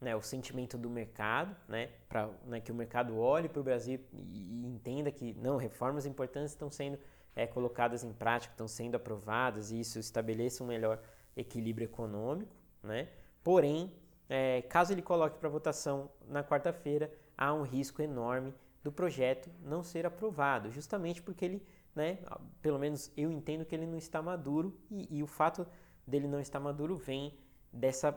né, 0.00 0.16
o 0.16 0.22
sentimento 0.22 0.78
do 0.78 0.88
mercado, 0.88 1.54
né, 1.68 1.90
para 2.08 2.30
né, 2.46 2.60
que 2.60 2.72
o 2.72 2.74
mercado 2.74 3.18
olhe 3.18 3.48
para 3.48 3.60
o 3.60 3.62
Brasil 3.62 4.00
e, 4.12 4.64
e 4.64 4.66
entenda 4.66 5.12
que 5.12 5.34
não 5.34 5.56
reformas 5.56 6.06
importantes 6.06 6.52
estão 6.52 6.70
sendo 6.70 6.98
é, 7.36 7.46
colocadas 7.46 8.04
em 8.04 8.12
prática, 8.12 8.52
estão 8.52 8.68
sendo 8.68 8.94
aprovadas 8.94 9.70
e 9.70 9.80
isso 9.80 9.98
estabeleça 9.98 10.62
um 10.62 10.66
melhor 10.66 11.00
equilíbrio 11.36 11.86
econômico, 11.86 12.54
né? 12.82 13.08
Porém, 13.42 13.92
é, 14.28 14.62
caso 14.62 14.92
ele 14.92 15.02
coloque 15.02 15.38
para 15.38 15.48
votação 15.48 16.10
na 16.28 16.42
quarta-feira, 16.42 17.12
há 17.36 17.52
um 17.52 17.62
risco 17.62 18.00
enorme 18.00 18.54
do 18.82 18.92
projeto 18.92 19.50
não 19.62 19.82
ser 19.82 20.06
aprovado, 20.06 20.70
justamente 20.70 21.22
porque 21.22 21.44
ele, 21.44 21.66
né, 21.94 22.18
pelo 22.62 22.78
menos 22.78 23.10
eu 23.16 23.30
entendo 23.30 23.64
que 23.64 23.74
ele 23.74 23.86
não 23.86 23.98
está 23.98 24.22
maduro 24.22 24.78
e, 24.90 25.18
e 25.18 25.22
o 25.22 25.26
fato 25.26 25.66
dele 26.06 26.28
não 26.28 26.40
estar 26.40 26.60
maduro 26.60 26.96
vem 26.96 27.34
dessa 27.72 28.16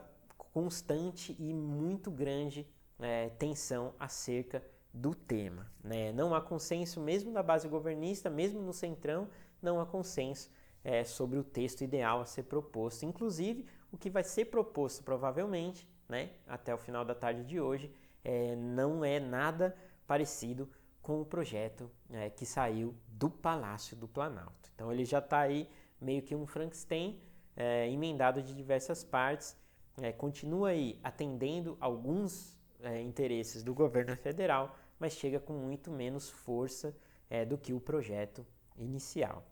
constante 0.52 1.34
e 1.38 1.52
muito 1.52 2.10
grande 2.10 2.66
é, 3.00 3.28
tensão 3.30 3.94
acerca 3.98 4.62
do 4.98 5.14
tema. 5.14 5.70
Né? 5.82 6.12
Não 6.12 6.34
há 6.34 6.40
consenso, 6.40 7.00
mesmo 7.00 7.30
na 7.30 7.42
base 7.42 7.68
governista, 7.68 8.28
mesmo 8.28 8.60
no 8.60 8.72
centrão, 8.72 9.28
não 9.62 9.80
há 9.80 9.86
consenso 9.86 10.50
é, 10.82 11.04
sobre 11.04 11.38
o 11.38 11.44
texto 11.44 11.82
ideal 11.82 12.20
a 12.20 12.24
ser 12.24 12.44
proposto. 12.44 13.04
Inclusive, 13.04 13.66
o 13.92 13.96
que 13.96 14.10
vai 14.10 14.24
ser 14.24 14.46
proposto 14.46 15.02
provavelmente, 15.02 15.88
né, 16.08 16.30
até 16.46 16.74
o 16.74 16.78
final 16.78 17.04
da 17.04 17.14
tarde 17.14 17.44
de 17.44 17.60
hoje, 17.60 17.92
é, 18.24 18.56
não 18.56 19.04
é 19.04 19.20
nada 19.20 19.76
parecido 20.06 20.68
com 21.00 21.20
o 21.20 21.24
projeto 21.24 21.90
é, 22.10 22.28
que 22.28 22.44
saiu 22.44 22.94
do 23.08 23.30
Palácio 23.30 23.96
do 23.96 24.08
Planalto. 24.08 24.70
Então 24.74 24.92
ele 24.92 25.04
já 25.04 25.18
está 25.18 25.40
aí 25.40 25.68
meio 26.00 26.22
que 26.22 26.34
um 26.34 26.46
Frankenstein 26.46 27.20
é, 27.56 27.88
emendado 27.88 28.42
de 28.42 28.54
diversas 28.54 29.02
partes, 29.02 29.56
é, 30.00 30.12
continua 30.12 30.70
aí 30.70 30.98
atendendo 31.02 31.76
alguns 31.80 32.56
é, 32.80 33.00
interesses 33.02 33.62
do 33.62 33.74
governo 33.74 34.16
federal, 34.16 34.76
mas 34.98 35.12
chega 35.12 35.38
com 35.38 35.52
muito 35.52 35.90
menos 35.90 36.28
força 36.28 36.96
é, 37.30 37.44
do 37.44 37.56
que 37.56 37.72
o 37.72 37.80
projeto 37.80 38.46
inicial. 38.76 39.44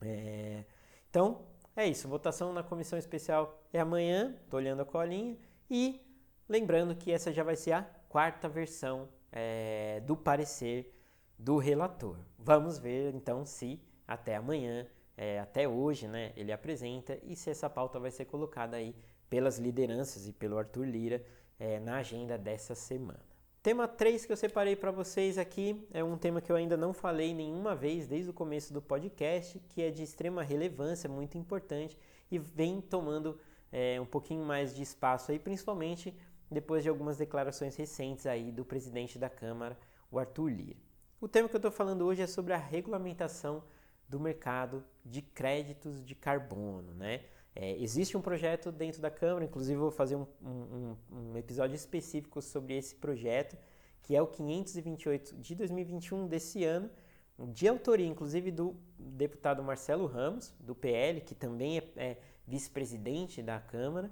É, 0.00 0.64
então, 1.08 1.42
é 1.76 1.86
isso. 1.86 2.08
Votação 2.08 2.52
na 2.52 2.62
comissão 2.62 2.98
especial 2.98 3.62
é 3.72 3.80
amanhã, 3.80 4.36
estou 4.44 4.58
olhando 4.58 4.82
a 4.82 4.84
colinha, 4.84 5.36
e 5.70 6.00
lembrando 6.48 6.94
que 6.94 7.10
essa 7.10 7.32
já 7.32 7.42
vai 7.42 7.56
ser 7.56 7.72
a 7.72 7.82
quarta 8.08 8.48
versão 8.48 9.08
é, 9.32 10.00
do 10.00 10.16
parecer 10.16 10.94
do 11.38 11.58
relator. 11.58 12.16
Vamos 12.38 12.78
ver 12.78 13.14
então 13.14 13.44
se 13.44 13.80
até 14.06 14.36
amanhã, 14.36 14.86
é, 15.16 15.40
até 15.40 15.68
hoje, 15.68 16.06
né, 16.06 16.32
ele 16.36 16.52
apresenta 16.52 17.18
e 17.22 17.34
se 17.34 17.50
essa 17.50 17.68
pauta 17.68 17.98
vai 17.98 18.10
ser 18.10 18.26
colocada 18.26 18.76
aí 18.76 18.94
pelas 19.28 19.58
lideranças 19.58 20.28
e 20.28 20.32
pelo 20.32 20.58
Arthur 20.58 20.84
Lira 20.84 21.24
é, 21.58 21.80
na 21.80 21.96
agenda 21.96 22.38
dessa 22.38 22.74
semana. 22.74 23.33
Tema 23.64 23.88
3 23.88 24.26
que 24.26 24.30
eu 24.30 24.36
separei 24.36 24.76
para 24.76 24.90
vocês 24.90 25.38
aqui 25.38 25.88
é 25.90 26.04
um 26.04 26.18
tema 26.18 26.42
que 26.42 26.52
eu 26.52 26.56
ainda 26.56 26.76
não 26.76 26.92
falei 26.92 27.32
nenhuma 27.32 27.74
vez 27.74 28.06
desde 28.06 28.28
o 28.28 28.32
começo 28.34 28.74
do 28.74 28.82
podcast, 28.82 29.58
que 29.70 29.80
é 29.80 29.90
de 29.90 30.02
extrema 30.02 30.42
relevância, 30.42 31.08
muito 31.08 31.38
importante 31.38 31.98
e 32.30 32.38
vem 32.38 32.82
tomando 32.82 33.40
é, 33.72 33.98
um 33.98 34.04
pouquinho 34.04 34.44
mais 34.44 34.74
de 34.76 34.82
espaço 34.82 35.32
aí, 35.32 35.38
principalmente 35.38 36.14
depois 36.50 36.82
de 36.82 36.90
algumas 36.90 37.16
declarações 37.16 37.74
recentes 37.74 38.26
aí 38.26 38.52
do 38.52 38.66
presidente 38.66 39.18
da 39.18 39.30
Câmara, 39.30 39.78
o 40.10 40.18
Arthur 40.18 40.48
Lira. 40.48 40.78
O 41.18 41.26
tema 41.26 41.48
que 41.48 41.56
eu 41.56 41.58
estou 41.58 41.72
falando 41.72 42.04
hoje 42.04 42.20
é 42.20 42.26
sobre 42.26 42.52
a 42.52 42.58
regulamentação 42.58 43.64
do 44.06 44.20
mercado 44.20 44.84
de 45.02 45.22
créditos 45.22 46.04
de 46.04 46.14
carbono, 46.14 46.92
né? 46.92 47.22
É, 47.56 47.76
existe 47.80 48.16
um 48.16 48.20
projeto 48.20 48.72
dentro 48.72 49.00
da 49.00 49.10
Câmara, 49.10 49.44
inclusive 49.44 49.78
vou 49.78 49.90
fazer 49.90 50.16
um, 50.16 50.26
um, 50.42 50.96
um, 51.12 51.36
episódio 51.36 51.76
específico 51.76 52.42
sobre 52.42 52.76
esse 52.76 52.96
projeto, 52.96 53.56
que 54.02 54.16
é 54.16 54.20
o 54.20 54.26
528 54.26 55.36
de 55.36 55.54
2021 55.54 56.26
desse 56.26 56.64
ano, 56.64 56.90
de 57.38 57.68
autoria 57.68 58.06
inclusive 58.06 58.50
do 58.50 58.76
deputado 58.98 59.62
Marcelo 59.62 60.06
Ramos, 60.06 60.52
do 60.58 60.74
PL, 60.74 61.20
que 61.20 61.34
também 61.34 61.78
é, 61.78 61.84
é 61.96 62.18
vice-presidente 62.46 63.42
da 63.42 63.60
Câmara, 63.60 64.10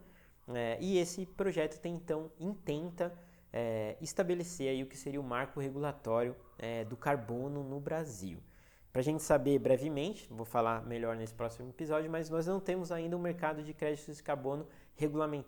é, 0.49 0.79
e 0.81 0.99
esse 0.99 1.27
projeto 1.27 1.81
tem, 1.81 1.95
então 1.95 2.31
intenta 2.39 3.13
é, 3.53 3.97
estabelecer 4.01 4.69
aí 4.69 4.83
o 4.83 4.87
que 4.87 4.97
seria 4.97 5.21
o 5.21 5.25
marco 5.25 5.61
regulatório 5.61 6.35
é, 6.59 6.85
do 6.85 6.97
carbono 6.97 7.63
no 7.63 7.79
Brasil. 7.79 8.39
Para 8.93 9.01
a 9.01 9.05
gente 9.05 9.23
saber 9.23 9.59
brevemente, 9.59 10.29
vou 10.31 10.45
falar 10.45 10.85
melhor 10.85 11.17
nesse 11.17 11.33
próximo 11.33 11.71
episódio, 11.71 12.11
mas 12.11 12.29
nós 12.29 12.47
não 12.47 12.61
temos 12.61 12.93
ainda 12.93 13.17
um 13.17 13.21
mercado 13.21 13.63
de 13.63 13.73
créditos 13.73 14.19
de 14.19 14.23
carbono 14.23 14.67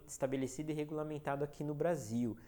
estabelecido 0.06 0.70
e 0.70 0.74
regulamentado 0.74 1.44
aqui 1.44 1.62
no 1.62 1.74
Brasil. 1.74 2.38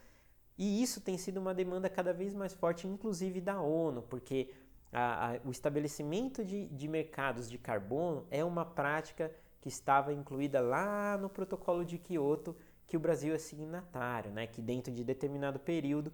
E 0.56 0.82
isso 0.82 0.98
tem 1.02 1.18
sido 1.18 1.36
uma 1.36 1.52
demanda 1.52 1.90
cada 1.90 2.14
vez 2.14 2.32
mais 2.32 2.54
forte, 2.54 2.88
inclusive 2.88 3.42
da 3.42 3.60
ONU, 3.60 4.00
porque 4.02 4.50
a, 4.90 5.32
a, 5.32 5.40
o 5.44 5.50
estabelecimento 5.50 6.42
de, 6.42 6.66
de 6.68 6.88
mercados 6.88 7.50
de 7.50 7.58
carbono 7.58 8.26
é 8.30 8.42
uma 8.42 8.64
prática 8.64 9.30
que 9.60 9.68
estava 9.68 10.14
incluída 10.14 10.62
lá 10.62 11.18
no 11.18 11.28
protocolo 11.28 11.84
de 11.84 11.98
Kyoto, 11.98 12.56
que 12.86 12.96
o 12.96 13.00
Brasil 13.00 13.34
é 13.34 13.38
signatário, 13.38 14.30
né? 14.30 14.46
que 14.46 14.62
dentro 14.62 14.90
de 14.90 15.04
determinado 15.04 15.58
período 15.58 16.10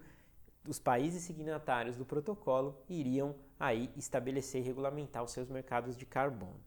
os 0.67 0.79
países 0.79 1.23
signatários 1.23 1.97
do 1.97 2.05
protocolo 2.05 2.81
iriam 2.87 3.35
aí 3.59 3.91
estabelecer 3.95 4.61
e 4.61 4.65
regulamentar 4.65 5.23
os 5.23 5.31
seus 5.31 5.49
mercados 5.49 5.97
de 5.97 6.05
carbono. 6.05 6.59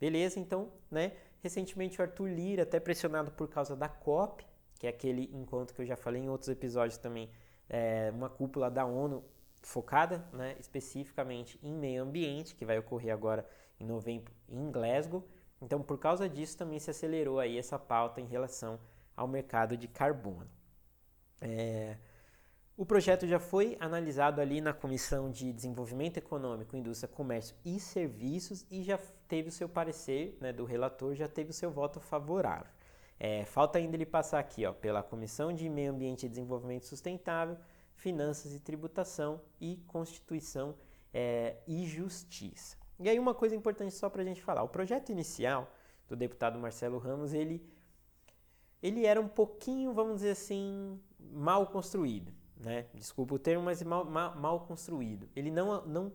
Beleza? 0.00 0.40
Então, 0.40 0.72
né, 0.90 1.12
recentemente 1.40 2.00
o 2.00 2.02
Arthur 2.02 2.28
Lira, 2.28 2.62
até 2.64 2.80
pressionado 2.80 3.30
por 3.32 3.48
causa 3.48 3.76
da 3.76 3.88
COP, 3.88 4.44
que 4.78 4.86
é 4.86 4.90
aquele 4.90 5.30
encontro 5.32 5.74
que 5.74 5.82
eu 5.82 5.86
já 5.86 5.96
falei 5.96 6.22
em 6.22 6.28
outros 6.28 6.48
episódios 6.48 6.98
também, 6.98 7.30
é 7.68 8.10
uma 8.12 8.28
cúpula 8.28 8.70
da 8.70 8.84
ONU 8.84 9.22
focada 9.62 10.26
né, 10.32 10.56
especificamente 10.58 11.58
em 11.62 11.72
meio 11.72 12.02
ambiente, 12.02 12.54
que 12.54 12.64
vai 12.64 12.78
ocorrer 12.78 13.12
agora 13.12 13.48
em 13.78 13.84
novembro 13.84 14.34
em 14.48 14.70
Glasgow. 14.70 15.26
Então, 15.60 15.80
por 15.80 15.98
causa 15.98 16.28
disso, 16.28 16.58
também 16.58 16.80
se 16.80 16.90
acelerou 16.90 17.38
aí 17.38 17.56
essa 17.56 17.78
pauta 17.78 18.20
em 18.20 18.26
relação 18.26 18.80
ao 19.16 19.28
mercado 19.28 19.76
de 19.76 19.86
carbono. 19.86 20.50
É, 21.40 21.96
O 22.82 22.84
projeto 22.84 23.28
já 23.28 23.38
foi 23.38 23.76
analisado 23.78 24.40
ali 24.40 24.60
na 24.60 24.72
Comissão 24.72 25.30
de 25.30 25.52
Desenvolvimento 25.52 26.16
Econômico, 26.16 26.76
Indústria, 26.76 27.06
Comércio 27.08 27.54
e 27.64 27.78
Serviços 27.78 28.66
e 28.68 28.82
já 28.82 28.98
teve 29.28 29.50
o 29.50 29.52
seu 29.52 29.68
parecer 29.68 30.36
né, 30.40 30.52
do 30.52 30.64
relator, 30.64 31.14
já 31.14 31.28
teve 31.28 31.50
o 31.50 31.52
seu 31.52 31.70
voto 31.70 32.00
favorável. 32.00 32.66
É, 33.20 33.44
falta 33.44 33.78
ainda 33.78 33.94
ele 33.94 34.04
passar 34.04 34.40
aqui 34.40 34.66
ó, 34.66 34.72
pela 34.72 35.00
Comissão 35.00 35.52
de 35.52 35.68
Meio 35.68 35.92
Ambiente 35.92 36.26
e 36.26 36.28
Desenvolvimento 36.28 36.86
Sustentável, 36.86 37.56
Finanças 37.94 38.52
e 38.52 38.58
Tributação 38.58 39.40
e 39.60 39.76
Constituição 39.86 40.74
é, 41.14 41.58
e 41.68 41.86
Justiça. 41.86 42.76
E 42.98 43.08
aí 43.08 43.16
uma 43.16 43.32
coisa 43.32 43.54
importante 43.54 43.94
só 43.94 44.10
para 44.10 44.22
a 44.22 44.24
gente 44.24 44.42
falar, 44.42 44.64
o 44.64 44.68
projeto 44.68 45.12
inicial 45.12 45.72
do 46.08 46.16
deputado 46.16 46.58
Marcelo 46.58 46.98
Ramos, 46.98 47.32
ele, 47.32 47.64
ele 48.82 49.06
era 49.06 49.20
um 49.20 49.28
pouquinho, 49.28 49.92
vamos 49.92 50.16
dizer 50.16 50.32
assim, 50.32 51.00
mal 51.20 51.68
construído 51.68 52.41
né? 52.62 52.86
Desculpa 52.94 53.34
o 53.34 53.38
termo, 53.38 53.64
mas 53.64 53.82
mal, 53.82 54.04
mal, 54.04 54.34
mal 54.36 54.60
construído. 54.60 55.28
Ele 55.34 55.50
não, 55.50 55.84
não, 55.86 56.12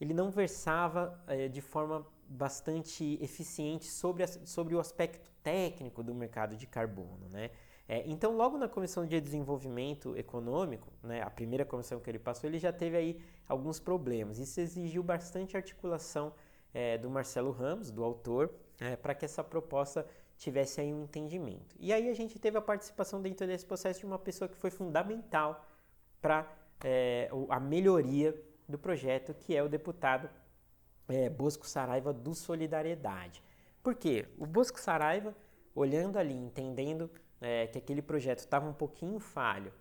ele 0.00 0.14
não 0.14 0.30
versava 0.30 1.22
é, 1.26 1.48
de 1.48 1.60
forma 1.60 2.06
bastante 2.28 3.18
eficiente 3.20 3.86
sobre, 3.86 4.22
a, 4.22 4.26
sobre 4.26 4.74
o 4.74 4.80
aspecto 4.80 5.30
técnico 5.42 6.02
do 6.02 6.14
mercado 6.14 6.56
de 6.56 6.66
carbono, 6.66 7.28
né? 7.28 7.50
É, 7.88 8.02
então, 8.06 8.34
logo 8.36 8.56
na 8.56 8.68
Comissão 8.68 9.04
de 9.04 9.20
Desenvolvimento 9.20 10.16
Econômico, 10.16 10.88
né, 11.02 11.20
a 11.20 11.28
primeira 11.28 11.64
comissão 11.64 12.00
que 12.00 12.08
ele 12.08 12.18
passou, 12.18 12.48
ele 12.48 12.58
já 12.58 12.72
teve 12.72 12.96
aí 12.96 13.20
alguns 13.46 13.80
problemas. 13.80 14.38
Isso 14.38 14.60
exigiu 14.60 15.02
bastante 15.02 15.56
articulação 15.56 16.32
é, 16.72 16.96
do 16.96 17.10
Marcelo 17.10 17.50
Ramos, 17.50 17.90
do 17.90 18.02
autor, 18.02 18.54
é, 18.80 18.96
para 18.96 19.14
que 19.14 19.24
essa 19.24 19.42
proposta 19.44 20.06
tivesse 20.38 20.80
aí 20.80 20.92
um 20.92 21.02
entendimento. 21.02 21.76
E 21.78 21.92
aí 21.92 22.08
a 22.08 22.14
gente 22.14 22.38
teve 22.38 22.56
a 22.56 22.62
participação 22.62 23.20
dentro 23.20 23.46
desse 23.46 23.66
processo 23.66 24.00
de 24.00 24.06
uma 24.06 24.18
pessoa 24.18 24.48
que 24.48 24.56
foi 24.56 24.70
fundamental 24.70 25.64
para 26.22 26.50
é, 26.82 27.28
a 27.50 27.60
melhoria 27.60 28.34
do 28.68 28.78
projeto, 28.78 29.34
que 29.34 29.54
é 29.54 29.62
o 29.62 29.68
deputado 29.68 30.30
é, 31.08 31.28
Bosco 31.28 31.66
Saraiva 31.66 32.12
do 32.12 32.34
Solidariedade. 32.34 33.42
Por 33.82 33.94
quê? 33.94 34.26
O 34.38 34.46
Bosco 34.46 34.80
Saraiva, 34.80 35.34
olhando 35.74 36.18
ali, 36.18 36.34
entendendo 36.34 37.10
é, 37.40 37.66
que 37.66 37.76
aquele 37.76 38.00
projeto 38.00 38.38
estava 38.38 38.66
um 38.68 38.72
pouquinho 38.72 39.18
falho 39.18 39.72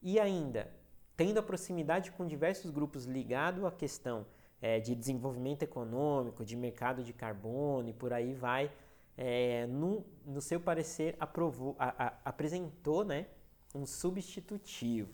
e 0.00 0.18
ainda 0.18 0.70
tendo 1.16 1.38
a 1.38 1.42
proximidade 1.42 2.10
com 2.12 2.26
diversos 2.26 2.70
grupos 2.70 3.04
ligados 3.04 3.64
à 3.64 3.70
questão 3.70 4.24
é, 4.62 4.78
de 4.78 4.94
desenvolvimento 4.94 5.62
econômico, 5.62 6.44
de 6.44 6.56
mercado 6.56 7.02
de 7.02 7.12
carbono 7.12 7.88
e 7.88 7.92
por 7.92 8.12
aí 8.12 8.32
vai, 8.32 8.70
é, 9.16 9.66
no, 9.66 10.04
no, 10.24 10.40
seu 10.40 10.60
parecer 10.60 11.16
aprovou, 11.20 11.76
a, 11.78 12.06
a, 12.06 12.18
apresentou 12.24 13.04
né, 13.04 13.26
um 13.74 13.84
substitutivo. 13.84 15.12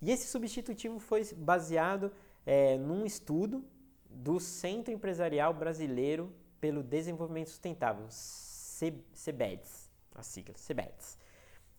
E 0.00 0.10
esse 0.10 0.26
substitutivo 0.26 0.98
foi 0.98 1.24
baseado 1.34 2.12
é, 2.44 2.76
num 2.76 3.04
estudo 3.04 3.64
do 4.08 4.38
Centro 4.38 4.92
Empresarial 4.92 5.52
Brasileiro 5.52 6.32
pelo 6.60 6.82
Desenvolvimento 6.82 7.50
Sustentável, 7.50 8.06
CEBEDS, 8.08 9.90
a 10.14 10.22
sigla, 10.22 10.54
CEBEDS. 10.56 11.18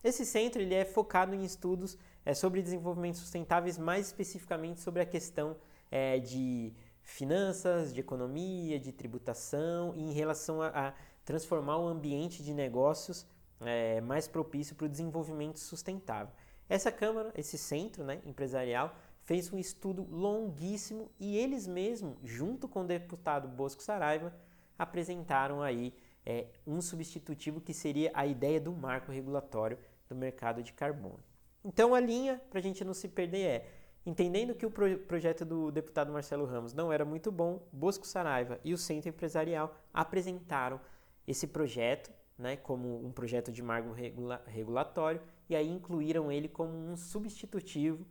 Esse 0.04 0.26
centro 0.26 0.62
ele 0.62 0.76
é 0.76 0.86
focado 0.86 1.34
em 1.34 1.44
estudos 1.44 1.98
é, 2.24 2.34
sobre 2.34 2.62
desenvolvimento 2.62 3.18
sustentáveis, 3.18 3.78
mais 3.78 4.08
especificamente 4.08 4.80
sobre 4.80 5.02
a 5.02 5.06
questão 5.06 5.58
é, 5.90 6.20
de 6.20 6.74
finanças, 7.02 7.94
de 7.94 8.00
economia, 8.00 8.80
de 8.80 8.92
tributação 8.92 9.94
e 9.96 10.02
em 10.02 10.14
relação 10.14 10.62
a, 10.62 10.68
a 10.68 10.94
transformar 11.26 11.78
o 11.78 11.88
ambiente 11.88 12.44
de 12.44 12.54
negócios 12.54 13.26
é, 13.62 14.00
mais 14.02 14.28
propício 14.28 14.76
para 14.76 14.86
o 14.86 14.90
desenvolvimento 14.90 15.60
sustentável. 15.60 16.34
Essa 16.70 16.92
Câmara, 16.92 17.32
esse 17.36 17.58
centro 17.58 18.04
né, 18.04 18.22
empresarial, 18.26 18.96
fez 19.24 19.52
um 19.52 19.58
estudo 19.58 20.08
longuíssimo 20.10 21.12
e 21.20 21.38
eles 21.38 21.68
mesmos, 21.68 22.18
junto 22.24 22.68
com 22.68 22.82
o 22.82 22.88
deputado 22.88 23.48
Bosco 23.48 23.82
Saraiva, 23.82 24.34
apresentaram 24.78 25.62
aí 25.62 25.94
é, 26.26 26.48
um 26.66 26.82
substitutivo 26.82 27.62
que 27.62 27.74
seria 27.74 28.12
a 28.14 28.26
ideia 28.26 28.60
do 28.60 28.72
marco 28.72 29.12
regulatório 29.12 29.78
do 30.08 30.16
mercado 30.16 30.62
de 30.62 30.74
carbono. 30.74 31.20
Então 31.64 31.94
a 31.96 32.00
linha, 32.00 32.42
para 32.50 32.60
a 32.60 32.62
gente 32.62 32.84
não 32.84 32.94
se 32.94 33.08
perder, 33.08 33.42
é 33.42 33.70
entendendo 34.06 34.56
que 34.56 34.66
o 34.66 34.72
pro 34.72 34.98
projeto 35.00 35.44
do 35.44 35.72
deputado 35.72 36.12
Marcelo 36.12 36.46
Ramos 36.46 36.74
não 36.74 36.92
era 36.92 37.04
muito 37.04 37.32
bom, 37.32 37.68
Bosco 37.72 38.08
Saraiva 38.08 38.60
e 38.64 38.74
o 38.74 38.78
Centro 38.78 39.10
Empresarial 39.10 39.76
apresentaram 39.94 40.80
esse 41.28 41.48
projeto 41.48 42.12
né, 42.38 42.56
como 42.56 43.06
um 43.06 43.12
projeto 43.12 43.52
de 43.52 43.62
marco 43.62 43.92
regula 43.92 44.42
regulatório 44.48 45.22
e 45.50 45.56
aí 45.56 45.70
incluíram 45.70 46.32
ele 46.32 46.48
como 46.48 46.74
um 46.74 46.98
substitutivo 46.98 48.06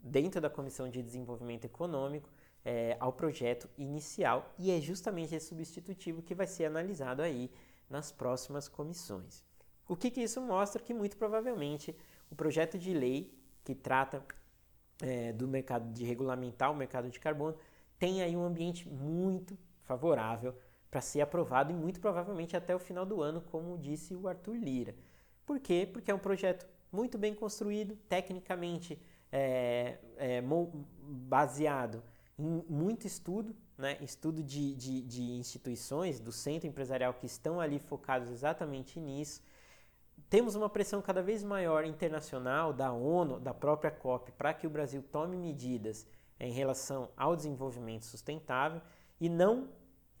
dentro 0.00 0.40
da 0.40 0.50
Comissão 0.50 0.88
de 0.88 1.02
Desenvolvimento 1.02 1.64
Econômico 1.64 2.28
é, 2.64 2.96
ao 2.98 3.12
projeto 3.12 3.68
inicial 3.76 4.52
e 4.58 4.70
é 4.70 4.80
justamente 4.80 5.34
esse 5.34 5.46
substitutivo 5.46 6.22
que 6.22 6.34
vai 6.34 6.46
ser 6.46 6.66
analisado 6.66 7.22
aí 7.22 7.50
nas 7.88 8.12
próximas 8.12 8.68
comissões. 8.68 9.44
O 9.88 9.96
que, 9.96 10.10
que 10.10 10.22
isso 10.22 10.40
mostra? 10.40 10.82
Que 10.82 10.94
muito 10.94 11.16
provavelmente 11.16 11.96
o 12.30 12.34
projeto 12.34 12.78
de 12.78 12.94
lei 12.94 13.34
que 13.64 13.74
trata 13.74 14.24
é, 15.02 15.32
do 15.32 15.48
mercado 15.48 15.92
de 15.92 16.04
regulamentar 16.04 16.70
o 16.70 16.76
mercado 16.76 17.10
de 17.10 17.18
carbono 17.18 17.56
tem 17.98 18.22
aí 18.22 18.36
um 18.36 18.44
ambiente 18.44 18.88
muito 18.88 19.58
favorável 19.82 20.54
para 20.90 21.00
ser 21.00 21.20
aprovado 21.20 21.70
e 21.72 21.74
muito 21.74 22.00
provavelmente 22.00 22.56
até 22.56 22.74
o 22.74 22.78
final 22.78 23.04
do 23.04 23.20
ano, 23.22 23.40
como 23.40 23.78
disse 23.78 24.14
o 24.14 24.26
Arthur 24.26 24.56
Lira. 24.56 24.94
Por 25.44 25.60
quê? 25.60 25.88
Porque 25.90 26.10
é 26.10 26.14
um 26.14 26.18
projeto 26.18 26.66
muito 26.92 27.18
bem 27.18 27.34
construído, 27.34 27.96
tecnicamente 28.08 28.98
é, 29.32 29.98
é, 30.16 30.42
baseado 31.02 32.02
em 32.38 32.64
muito 32.68 33.06
estudo, 33.06 33.54
né? 33.76 33.98
estudo 34.00 34.42
de, 34.42 34.74
de, 34.74 35.02
de 35.02 35.22
instituições 35.32 36.18
do 36.18 36.32
centro 36.32 36.68
empresarial 36.68 37.14
que 37.14 37.26
estão 37.26 37.60
ali 37.60 37.78
focados 37.78 38.30
exatamente 38.30 38.98
nisso. 38.98 39.42
Temos 40.28 40.54
uma 40.54 40.68
pressão 40.68 41.02
cada 41.02 41.22
vez 41.22 41.42
maior 41.42 41.84
internacional 41.84 42.72
da 42.72 42.92
ONU, 42.92 43.40
da 43.40 43.52
própria 43.52 43.90
COP, 43.90 44.32
para 44.32 44.54
que 44.54 44.66
o 44.66 44.70
Brasil 44.70 45.02
tome 45.02 45.36
medidas 45.36 46.06
em 46.38 46.52
relação 46.52 47.10
ao 47.16 47.36
desenvolvimento 47.36 48.04
sustentável 48.04 48.80
e 49.20 49.28
não 49.28 49.68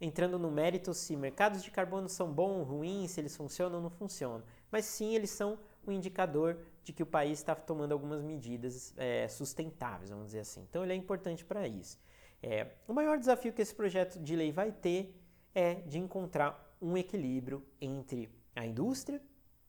entrando 0.00 0.38
no 0.38 0.50
mérito 0.50 0.94
se 0.94 1.14
mercados 1.16 1.62
de 1.62 1.70
carbono 1.70 2.08
são 2.08 2.32
bons 2.32 2.60
ou 2.60 2.62
ruins, 2.62 3.10
se 3.10 3.20
eles 3.20 3.36
funcionam 3.36 3.76
ou 3.76 3.82
não 3.82 3.90
funcionam, 3.90 4.42
mas 4.70 4.86
sim 4.86 5.14
eles 5.14 5.30
são 5.30 5.58
um 5.86 5.92
indicador 5.92 6.58
de 6.84 6.92
que 6.92 7.02
o 7.02 7.06
país 7.06 7.38
está 7.38 7.54
tomando 7.54 7.92
algumas 7.92 8.22
medidas 8.22 8.94
é, 8.96 9.28
sustentáveis, 9.28 10.10
vamos 10.10 10.26
dizer 10.26 10.40
assim. 10.40 10.64
Então 10.68 10.82
ele 10.82 10.92
é 10.92 10.96
importante 10.96 11.44
para 11.44 11.66
isso. 11.66 11.98
É, 12.42 12.68
o 12.88 12.92
maior 12.94 13.18
desafio 13.18 13.52
que 13.52 13.60
esse 13.60 13.74
projeto 13.74 14.18
de 14.18 14.34
lei 14.34 14.50
vai 14.50 14.72
ter 14.72 15.14
é 15.54 15.74
de 15.74 15.98
encontrar 15.98 16.76
um 16.80 16.96
equilíbrio 16.96 17.64
entre 17.80 18.30
a 18.54 18.64
indústria 18.64 19.20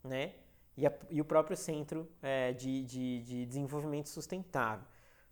né, 0.04 0.36
e, 0.78 0.88
a, 0.88 0.94
e 1.10 1.20
o 1.20 1.26
próprio 1.26 1.58
Centro 1.58 2.10
é, 2.22 2.54
de, 2.54 2.84
de, 2.84 3.22
de 3.24 3.46
Desenvolvimento 3.46 4.10
Sustentável. 4.10 4.86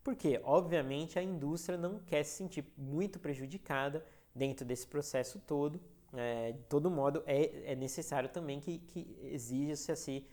Porque, 0.03 0.39
obviamente, 0.43 1.19
a 1.19 1.23
indústria 1.23 1.77
não 1.77 1.99
quer 1.99 2.23
se 2.23 2.37
sentir 2.37 2.65
muito 2.77 3.19
prejudicada 3.19 4.05
dentro 4.33 4.65
desse 4.65 4.87
processo 4.87 5.39
todo. 5.39 5.79
É, 6.13 6.53
de 6.53 6.63
todo 6.63 6.89
modo, 6.89 7.21
é, 7.25 7.71
é 7.73 7.75
necessário 7.75 8.29
também 8.29 8.59
que, 8.59 8.79
que 8.79 9.15
exija-se 9.23 9.91
assim, 9.91 10.25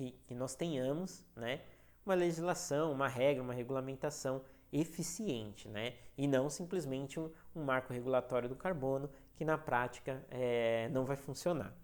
que, 0.00 0.12
que, 0.26 0.34
nós 0.34 0.54
tenhamos 0.54 1.22
né, 1.36 1.60
uma 2.06 2.14
legislação, 2.14 2.90
uma 2.90 3.06
regra, 3.06 3.42
uma 3.42 3.52
regulamentação 3.52 4.42
eficiente, 4.72 5.68
né? 5.68 5.94
E 6.16 6.26
não 6.26 6.48
simplesmente 6.48 7.20
um, 7.20 7.30
um 7.54 7.62
marco 7.62 7.92
regulatório 7.92 8.48
do 8.48 8.56
carbono 8.56 9.10
que 9.34 9.44
na 9.44 9.58
prática 9.58 10.24
é, 10.30 10.88
não 10.88 11.04
vai 11.04 11.16
funcionar. 11.16 11.74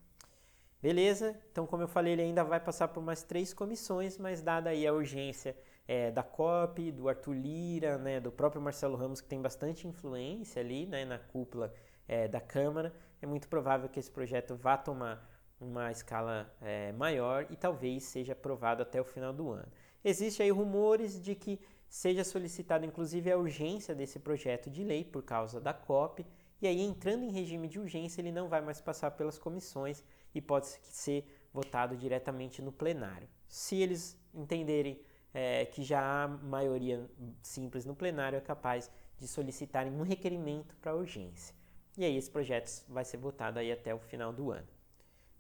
Beleza? 0.81 1.39
Então, 1.51 1.67
como 1.67 1.83
eu 1.83 1.89
falei, 1.89 2.15
ele 2.15 2.23
ainda 2.23 2.43
vai 2.43 2.61
passar 2.61 2.89
por 2.89 3.03
mais 3.03 3.23
três 3.23 3.53
comissões, 3.53 4.17
mas 4.17 4.41
dada 4.41 4.71
aí 4.71 4.87
a 4.87 4.93
urgência 4.95 5.55
é, 5.87 6.11
da 6.11 6.23
COP, 6.23 6.93
do 6.93 7.09
Arthur 7.09 7.35
Lira, 7.35 7.99
né, 7.99 8.21
do 8.21 8.31
próprio 8.33 8.63
Marcelo 8.63 8.97
Ramos, 8.97 9.21
que 9.21 9.29
tem 9.29 9.43
bastante 9.43 9.87
influência 9.87 10.63
ali 10.63 10.87
né, 10.87 11.05
na 11.05 11.19
cúpula 11.19 11.75
é, 12.09 12.29
da 12.29 12.41
Câmara, 12.41 12.95
é 13.21 13.27
muito 13.27 13.49
provável 13.49 13.89
que 13.89 13.99
esse 13.99 14.11
projeto 14.11 14.55
vá 14.55 14.77
tomar 14.77 15.36
uma 15.61 15.91
escala 15.91 16.55
é, 16.61 16.93
maior 16.93 17.47
e 17.51 17.57
talvez 17.57 18.05
seja 18.05 18.33
aprovado 18.33 18.83
até 18.83 19.01
o 19.01 19.05
final 19.05 19.33
do 19.33 19.51
ano. 19.51 19.69
Existem 20.05 20.45
aí 20.45 20.51
rumores 20.51 21.21
de 21.21 21.35
que 21.35 21.61
seja 21.89 22.25
solicitado 22.25 22.85
inclusive 22.85 23.31
a 23.31 23.39
urgência 23.39 23.95
desse 23.95 24.19
projeto 24.19 24.71
de 24.71 24.85
lei 24.85 25.05
por 25.05 25.23
causa 25.23 25.61
da 25.61 25.73
COP, 25.73 26.27
e 26.61 26.67
aí 26.67 26.81
entrando 26.81 27.25
em 27.25 27.31
regime 27.31 27.69
de 27.69 27.79
urgência 27.79 28.21
ele 28.21 28.33
não 28.33 28.49
vai 28.49 28.61
mais 28.61 28.81
passar 28.81 29.11
pelas 29.13 29.39
comissões 29.39 30.03
e 30.35 30.41
pode 30.41 30.67
ser 30.67 31.27
votado 31.53 31.97
diretamente 31.97 32.61
no 32.63 32.73
plenário. 32.73 33.29
Se 33.49 33.77
eles 33.77 34.19
entenderem 34.35 35.01
é, 35.33 35.67
que 35.67 35.83
já 35.83 36.25
há 36.25 36.29
maioria 36.29 37.09
simples 37.43 37.85
no 37.85 37.95
plenário 37.95 38.37
é 38.37 38.41
capaz 38.41 38.91
de 39.19 39.27
solicitarem 39.27 39.93
um 39.93 40.03
requerimento 40.03 40.77
para 40.77 40.95
urgência. 40.95 41.55
E 41.97 42.05
aí 42.05 42.17
esse 42.17 42.31
projeto 42.31 42.85
vai 42.89 43.05
ser 43.05 43.17
votado 43.17 43.59
aí 43.59 43.73
até 43.73 43.95
o 43.95 43.99
final 43.99 44.33
do 44.33 44.51
ano. 44.51 44.76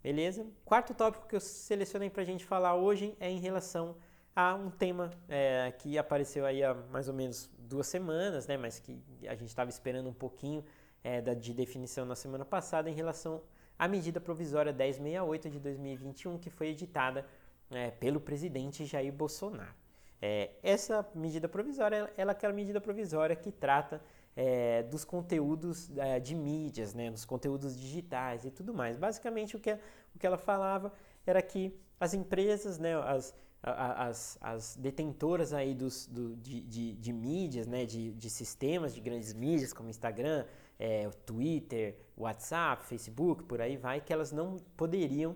Beleza? 0.07 0.47
Quarto 0.64 0.95
tópico 0.95 1.27
que 1.27 1.35
eu 1.35 1.40
selecionei 1.40 2.09
para 2.09 2.23
a 2.23 2.25
gente 2.25 2.45
falar 2.45 2.77
hoje 2.77 3.16
é 3.19 3.29
em 3.29 3.40
relação 3.40 3.97
a 4.37 4.55
um 4.55 4.71
tema 4.71 5.11
é, 5.29 5.75
que 5.81 5.99
apareceu 5.99 6.47
aí 6.47 6.62
há 6.62 6.75
mais 6.75 7.09
ou 7.09 7.14
menos 7.14 7.51
duas 7.59 7.88
semanas, 7.88 8.47
né, 8.47 8.57
mas 8.57 8.79
que 8.79 9.03
a 9.27 9.35
gente 9.35 9.49
estava 9.49 9.69
esperando 9.69 10.09
um 10.09 10.12
pouquinho 10.14 10.64
é, 11.03 11.21
da, 11.21 11.35
de 11.35 11.53
definição 11.53 12.07
na 12.07 12.14
semana 12.14 12.45
passada 12.45 12.88
em 12.88 12.92
relação 12.95 13.42
à 13.77 13.88
medida 13.88 14.21
provisória 14.21 14.73
1068 14.73 15.51
de 15.51 15.59
2021, 15.59 16.38
que 16.38 16.51
foi 16.51 16.69
editada 16.69 17.27
é, 17.69 17.90
pelo 17.90 18.21
presidente 18.21 18.87
Jair 18.87 19.12
Bolsonaro. 19.12 19.75
É, 20.23 20.51
essa 20.62 21.05
medida 21.16 21.49
provisória, 21.49 22.12
ela 22.16 22.31
é 22.31 22.33
aquela 22.33 22.53
medida 22.53 22.81
provisória 22.81 23.35
que 23.35 23.51
trata 23.51 24.01
é, 24.37 24.83
dos 24.83 25.05
conteúdos 25.05 25.90
é, 25.96 26.20
de 26.20 26.35
mídias, 26.35 26.92
né, 26.92 27.11
dos 27.11 27.25
conteúdos 27.25 27.77
digitais 27.77 28.44
e 28.44 28.51
tudo 28.51 28.75
mais. 28.75 28.99
Basicamente, 28.99 29.57
o 29.57 29.61
que, 29.61 29.72
o 30.14 30.18
que 30.18 30.27
ela 30.27 30.37
falava 30.37 30.92
era 31.27 31.40
que 31.40 31.75
as 31.99 32.12
empresas, 32.12 32.79
né, 32.79 32.94
as, 32.94 33.35
as, 33.62 34.38
as 34.40 34.77
detentoras 34.77 35.55
aí 35.55 35.75
dos, 35.75 36.07
do, 36.07 36.37
de, 36.37 36.61
de, 36.61 36.94
de, 36.94 37.12
mídias, 37.12 37.66
né, 37.66 37.87
de, 37.87 38.12
de 38.12 38.29
sistemas 38.29 38.94
de 38.94 39.01
grandes 39.01 39.33
mídias 39.33 39.72
como 39.72 39.88
Instagram, 39.88 40.44
é, 40.79 41.09
Twitter, 41.25 41.99
WhatsApp, 42.16 42.85
Facebook, 42.85 43.44
por 43.44 43.62
aí 43.62 43.79
vai, 43.79 44.03
que 44.03 44.12
elas 44.12 44.31
não 44.31 44.59
poderiam 44.77 45.35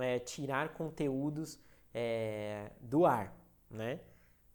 é, 0.00 0.18
tirar 0.18 0.70
conteúdos 0.70 1.58
é, 1.92 2.72
do 2.80 3.04
ar, 3.04 3.36
né? 3.70 4.00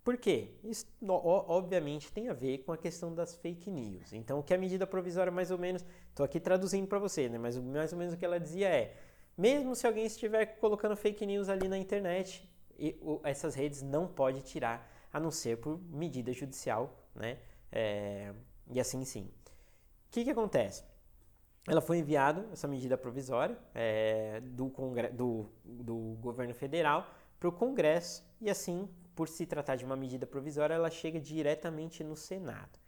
Por 0.03 0.17
quê? 0.17 0.49
Isso, 0.65 0.85
obviamente, 1.07 2.11
tem 2.11 2.27
a 2.27 2.33
ver 2.33 2.59
com 2.59 2.73
a 2.73 2.77
questão 2.77 3.15
das 3.15 3.35
fake 3.35 3.71
news. 3.71 4.11
Então, 4.11 4.39
o 4.39 4.43
que 4.43 4.53
a 4.53 4.57
medida 4.57 4.85
provisória, 4.85 5.31
mais 5.31 5.49
ou 5.49 5.57
menos, 5.57 5.85
estou 6.09 6.25
aqui 6.25 6.41
traduzindo 6.41 6.87
para 6.87 6.99
você, 6.99 7.29
né? 7.29 7.37
mas 7.37 7.57
mais 7.57 7.93
ou 7.93 7.99
menos 7.99 8.13
o 8.13 8.17
que 8.17 8.25
ela 8.25 8.37
dizia 8.37 8.67
é: 8.67 8.97
mesmo 9.37 9.73
se 9.75 9.87
alguém 9.87 10.05
estiver 10.05 10.45
colocando 10.57 10.95
fake 10.97 11.25
news 11.25 11.47
ali 11.47 11.69
na 11.69 11.77
internet, 11.77 12.49
essas 13.23 13.55
redes 13.55 13.81
não 13.81 14.05
pode 14.05 14.41
tirar, 14.41 14.91
a 15.11 15.19
não 15.19 15.31
ser 15.31 15.57
por 15.57 15.79
medida 15.89 16.33
judicial, 16.33 17.07
né? 17.15 17.37
É, 17.71 18.33
e 18.69 18.79
assim 18.79 19.05
sim. 19.05 19.31
O 20.07 20.11
que, 20.11 20.25
que 20.25 20.31
acontece? 20.31 20.83
Ela 21.65 21.79
foi 21.79 21.99
enviada, 21.99 22.45
essa 22.51 22.67
medida 22.67 22.97
provisória, 22.97 23.57
é, 23.73 24.41
do, 24.41 24.67
do, 25.13 25.49
do 25.63 26.17
governo 26.19 26.53
federal 26.53 27.07
para 27.39 27.47
o 27.47 27.51
Congresso 27.51 28.23
e 28.41 28.49
assim 28.49 28.89
por 29.15 29.27
se 29.27 29.45
tratar 29.45 29.75
de 29.75 29.85
uma 29.85 29.95
medida 29.95 30.25
provisória, 30.25 30.73
ela 30.73 30.89
chega 30.89 31.19
diretamente 31.19 32.03
no 32.03 32.15
Senado. 32.15 32.79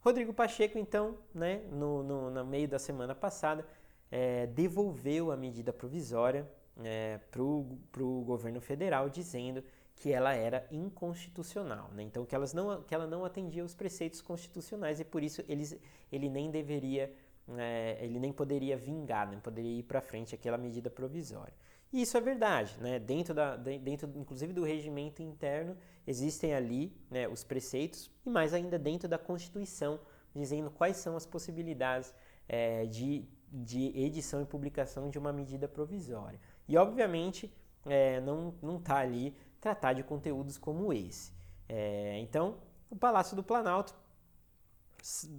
Rodrigo 0.00 0.32
Pacheco, 0.32 0.78
então, 0.78 1.18
né, 1.34 1.62
no, 1.70 2.02
no, 2.02 2.30
no 2.30 2.44
meio 2.44 2.68
da 2.68 2.78
semana 2.78 3.14
passada, 3.14 3.66
é, 4.10 4.46
devolveu 4.46 5.32
a 5.32 5.36
medida 5.36 5.72
provisória 5.72 6.48
é, 6.82 7.18
para 7.30 7.42
o 7.42 8.22
governo 8.24 8.60
federal, 8.60 9.08
dizendo 9.08 9.64
que 9.96 10.12
ela 10.12 10.34
era 10.34 10.66
inconstitucional, 10.70 11.90
né? 11.94 12.02
então 12.02 12.24
que, 12.26 12.34
elas 12.34 12.52
não, 12.52 12.82
que 12.82 12.94
ela 12.94 13.06
não 13.06 13.24
atendia 13.24 13.64
os 13.64 13.74
preceitos 13.74 14.20
constitucionais 14.20 15.00
e 15.00 15.04
por 15.04 15.22
isso 15.22 15.42
eles, 15.48 15.76
ele 16.12 16.28
nem 16.28 16.50
deveria, 16.50 17.10
é, 17.56 17.98
ele 18.02 18.20
nem 18.20 18.30
poderia 18.30 18.76
vingar, 18.76 19.28
nem 19.28 19.40
poderia 19.40 19.78
ir 19.78 19.82
para 19.84 20.02
frente 20.02 20.34
aquela 20.34 20.58
medida 20.58 20.90
provisória. 20.90 21.54
E 21.92 22.02
isso 22.02 22.16
é 22.16 22.20
verdade, 22.20 22.76
né? 22.80 22.98
Dentro, 22.98 23.32
da, 23.32 23.56
dentro, 23.56 24.10
inclusive 24.16 24.52
do 24.52 24.64
regimento 24.64 25.22
interno, 25.22 25.76
existem 26.06 26.54
ali 26.54 26.92
né, 27.10 27.28
os 27.28 27.44
preceitos 27.44 28.10
e 28.24 28.30
mais 28.30 28.52
ainda 28.52 28.78
dentro 28.78 29.08
da 29.08 29.18
Constituição, 29.18 30.00
dizendo 30.34 30.70
quais 30.70 30.96
são 30.96 31.16
as 31.16 31.24
possibilidades 31.24 32.14
é, 32.48 32.86
de, 32.86 33.24
de 33.50 33.98
edição 33.98 34.42
e 34.42 34.44
publicação 34.44 35.08
de 35.08 35.18
uma 35.18 35.32
medida 35.32 35.66
provisória. 35.68 36.40
E 36.68 36.76
obviamente 36.76 37.52
é, 37.86 38.20
não 38.20 38.52
está 38.78 38.98
ali 38.98 39.34
tratar 39.60 39.92
de 39.92 40.02
conteúdos 40.02 40.58
como 40.58 40.92
esse. 40.92 41.32
É, 41.68 42.18
então, 42.18 42.58
o 42.90 42.96
Palácio 42.96 43.34
do 43.34 43.42
Planalto, 43.42 43.94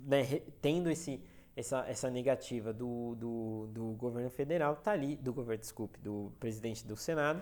né, 0.05 0.41
tendo 0.61 0.89
esse 0.89 1.21
essa, 1.57 1.83
essa 1.87 2.09
negativa 2.09 2.71
do, 2.71 3.15
do, 3.15 3.67
do 3.71 3.85
governo 3.93 4.29
federal 4.29 4.73
está 4.73 4.91
ali, 4.91 5.15
do 5.15 5.33
governo, 5.33 5.59
desculpe, 5.59 5.99
do 5.99 6.31
presidente 6.39 6.85
do 6.85 6.95
Senado, 6.95 7.41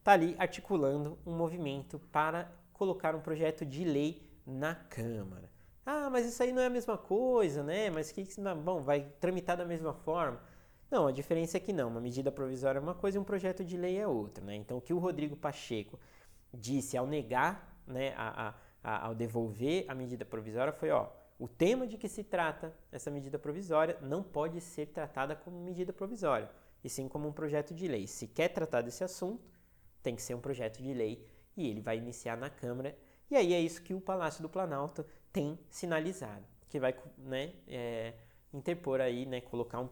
está 0.00 0.12
ali 0.12 0.34
articulando 0.36 1.16
um 1.24 1.32
movimento 1.32 2.00
para 2.10 2.50
colocar 2.72 3.14
um 3.14 3.20
projeto 3.20 3.64
de 3.64 3.84
lei 3.84 4.28
na 4.44 4.74
Câmara. 4.74 5.48
Ah, 5.86 6.10
mas 6.10 6.26
isso 6.26 6.42
aí 6.42 6.52
não 6.52 6.60
é 6.60 6.66
a 6.66 6.70
mesma 6.70 6.98
coisa, 6.98 7.62
né? 7.62 7.88
Mas 7.88 8.10
que, 8.10 8.26
bom, 8.64 8.82
vai 8.82 9.06
tramitar 9.20 9.56
da 9.56 9.64
mesma 9.64 9.94
forma. 9.94 10.40
Não, 10.90 11.06
a 11.06 11.12
diferença 11.12 11.56
é 11.56 11.60
que 11.60 11.72
não. 11.72 11.88
Uma 11.88 12.00
medida 12.00 12.32
provisória 12.32 12.80
é 12.80 12.82
uma 12.82 12.94
coisa 12.94 13.16
e 13.16 13.20
um 13.20 13.24
projeto 13.24 13.64
de 13.64 13.76
lei 13.76 13.96
é 13.96 14.06
outra, 14.06 14.44
né? 14.44 14.56
Então, 14.56 14.76
o 14.78 14.80
que 14.80 14.92
o 14.92 14.98
Rodrigo 14.98 15.36
Pacheco 15.36 15.98
disse 16.52 16.96
ao 16.96 17.06
negar, 17.06 17.80
né, 17.86 18.12
a, 18.16 18.48
a, 18.48 18.54
a, 18.82 19.06
ao 19.06 19.14
devolver 19.14 19.84
a 19.88 19.94
medida 19.94 20.24
provisória 20.24 20.72
foi, 20.72 20.90
ó, 20.90 21.08
o 21.38 21.48
tema 21.48 21.86
de 21.86 21.96
que 21.96 22.08
se 22.08 22.22
trata 22.22 22.74
essa 22.90 23.10
medida 23.10 23.38
provisória 23.38 23.98
não 24.00 24.22
pode 24.22 24.60
ser 24.60 24.86
tratada 24.86 25.34
como 25.34 25.58
medida 25.58 25.92
provisória, 25.92 26.50
e 26.84 26.88
sim 26.88 27.08
como 27.08 27.28
um 27.28 27.32
projeto 27.32 27.74
de 27.74 27.88
lei. 27.88 28.06
Se 28.06 28.26
quer 28.26 28.48
tratar 28.48 28.82
desse 28.82 29.02
assunto, 29.02 29.50
tem 30.02 30.14
que 30.14 30.22
ser 30.22 30.34
um 30.34 30.40
projeto 30.40 30.82
de 30.82 30.92
lei 30.92 31.26
e 31.56 31.68
ele 31.68 31.80
vai 31.80 31.98
iniciar 31.98 32.36
na 32.36 32.50
Câmara. 32.50 32.96
E 33.30 33.36
aí 33.36 33.54
é 33.54 33.60
isso 33.60 33.82
que 33.82 33.94
o 33.94 34.00
Palácio 34.00 34.42
do 34.42 34.48
Planalto 34.48 35.04
tem 35.32 35.58
sinalizado, 35.70 36.44
que 36.68 36.78
vai 36.78 36.94
né, 37.16 37.54
é, 37.66 38.14
interpor 38.52 39.00
aí, 39.00 39.24
né, 39.24 39.40
colocar 39.40 39.80
um, 39.80 39.88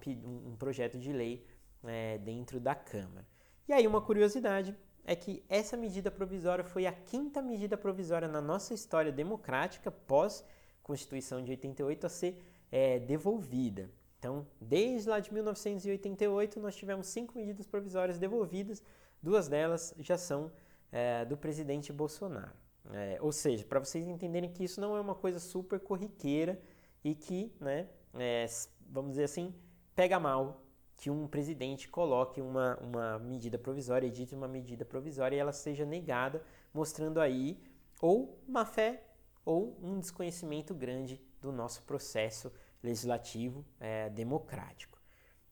um 0.46 0.56
projeto 0.56 0.98
de 0.98 1.12
lei 1.12 1.46
é, 1.84 2.18
dentro 2.18 2.60
da 2.60 2.74
Câmara. 2.74 3.26
E 3.66 3.72
aí 3.72 3.86
uma 3.86 4.00
curiosidade 4.00 4.76
é 5.04 5.16
que 5.16 5.42
essa 5.48 5.76
medida 5.76 6.10
provisória 6.10 6.64
foi 6.64 6.86
a 6.86 6.92
quinta 6.92 7.40
medida 7.40 7.76
provisória 7.76 8.28
na 8.28 8.40
nossa 8.40 8.74
história 8.74 9.10
democrática 9.10 9.90
pós 9.90 10.44
Constituição 10.90 11.40
de 11.40 11.52
88 11.52 12.04
a 12.04 12.08
ser 12.08 12.36
é, 12.72 12.98
devolvida. 12.98 13.88
Então, 14.18 14.44
desde 14.60 15.08
lá 15.08 15.20
de 15.20 15.32
1988, 15.32 16.58
nós 16.58 16.74
tivemos 16.74 17.06
cinco 17.06 17.38
medidas 17.38 17.64
provisórias 17.64 18.18
devolvidas, 18.18 18.82
duas 19.22 19.46
delas 19.46 19.94
já 20.00 20.18
são 20.18 20.50
é, 20.90 21.24
do 21.24 21.36
presidente 21.36 21.92
Bolsonaro. 21.92 22.56
É, 22.92 23.18
ou 23.20 23.30
seja, 23.30 23.64
para 23.64 23.78
vocês 23.78 24.08
entenderem 24.08 24.50
que 24.50 24.64
isso 24.64 24.80
não 24.80 24.96
é 24.96 25.00
uma 25.00 25.14
coisa 25.14 25.38
super 25.38 25.78
corriqueira 25.78 26.60
e 27.04 27.14
que, 27.14 27.52
né, 27.60 27.86
é, 28.14 28.44
vamos 28.90 29.12
dizer 29.12 29.24
assim, 29.24 29.54
pega 29.94 30.18
mal 30.18 30.60
que 30.96 31.08
um 31.08 31.28
presidente 31.28 31.88
coloque 31.88 32.40
uma, 32.40 32.76
uma 32.78 33.18
medida 33.20 33.56
provisória, 33.56 34.08
edite 34.08 34.34
uma 34.34 34.48
medida 34.48 34.84
provisória 34.84 35.36
e 35.36 35.38
ela 35.38 35.52
seja 35.52 35.86
negada, 35.86 36.42
mostrando 36.74 37.20
aí 37.20 37.62
ou 38.02 38.42
má 38.48 38.64
fé 38.64 39.04
ou 39.44 39.78
um 39.82 39.98
desconhecimento 39.98 40.74
grande 40.74 41.20
do 41.40 41.50
nosso 41.52 41.82
processo 41.82 42.52
legislativo 42.82 43.64
é, 43.78 44.08
democrático. 44.10 45.00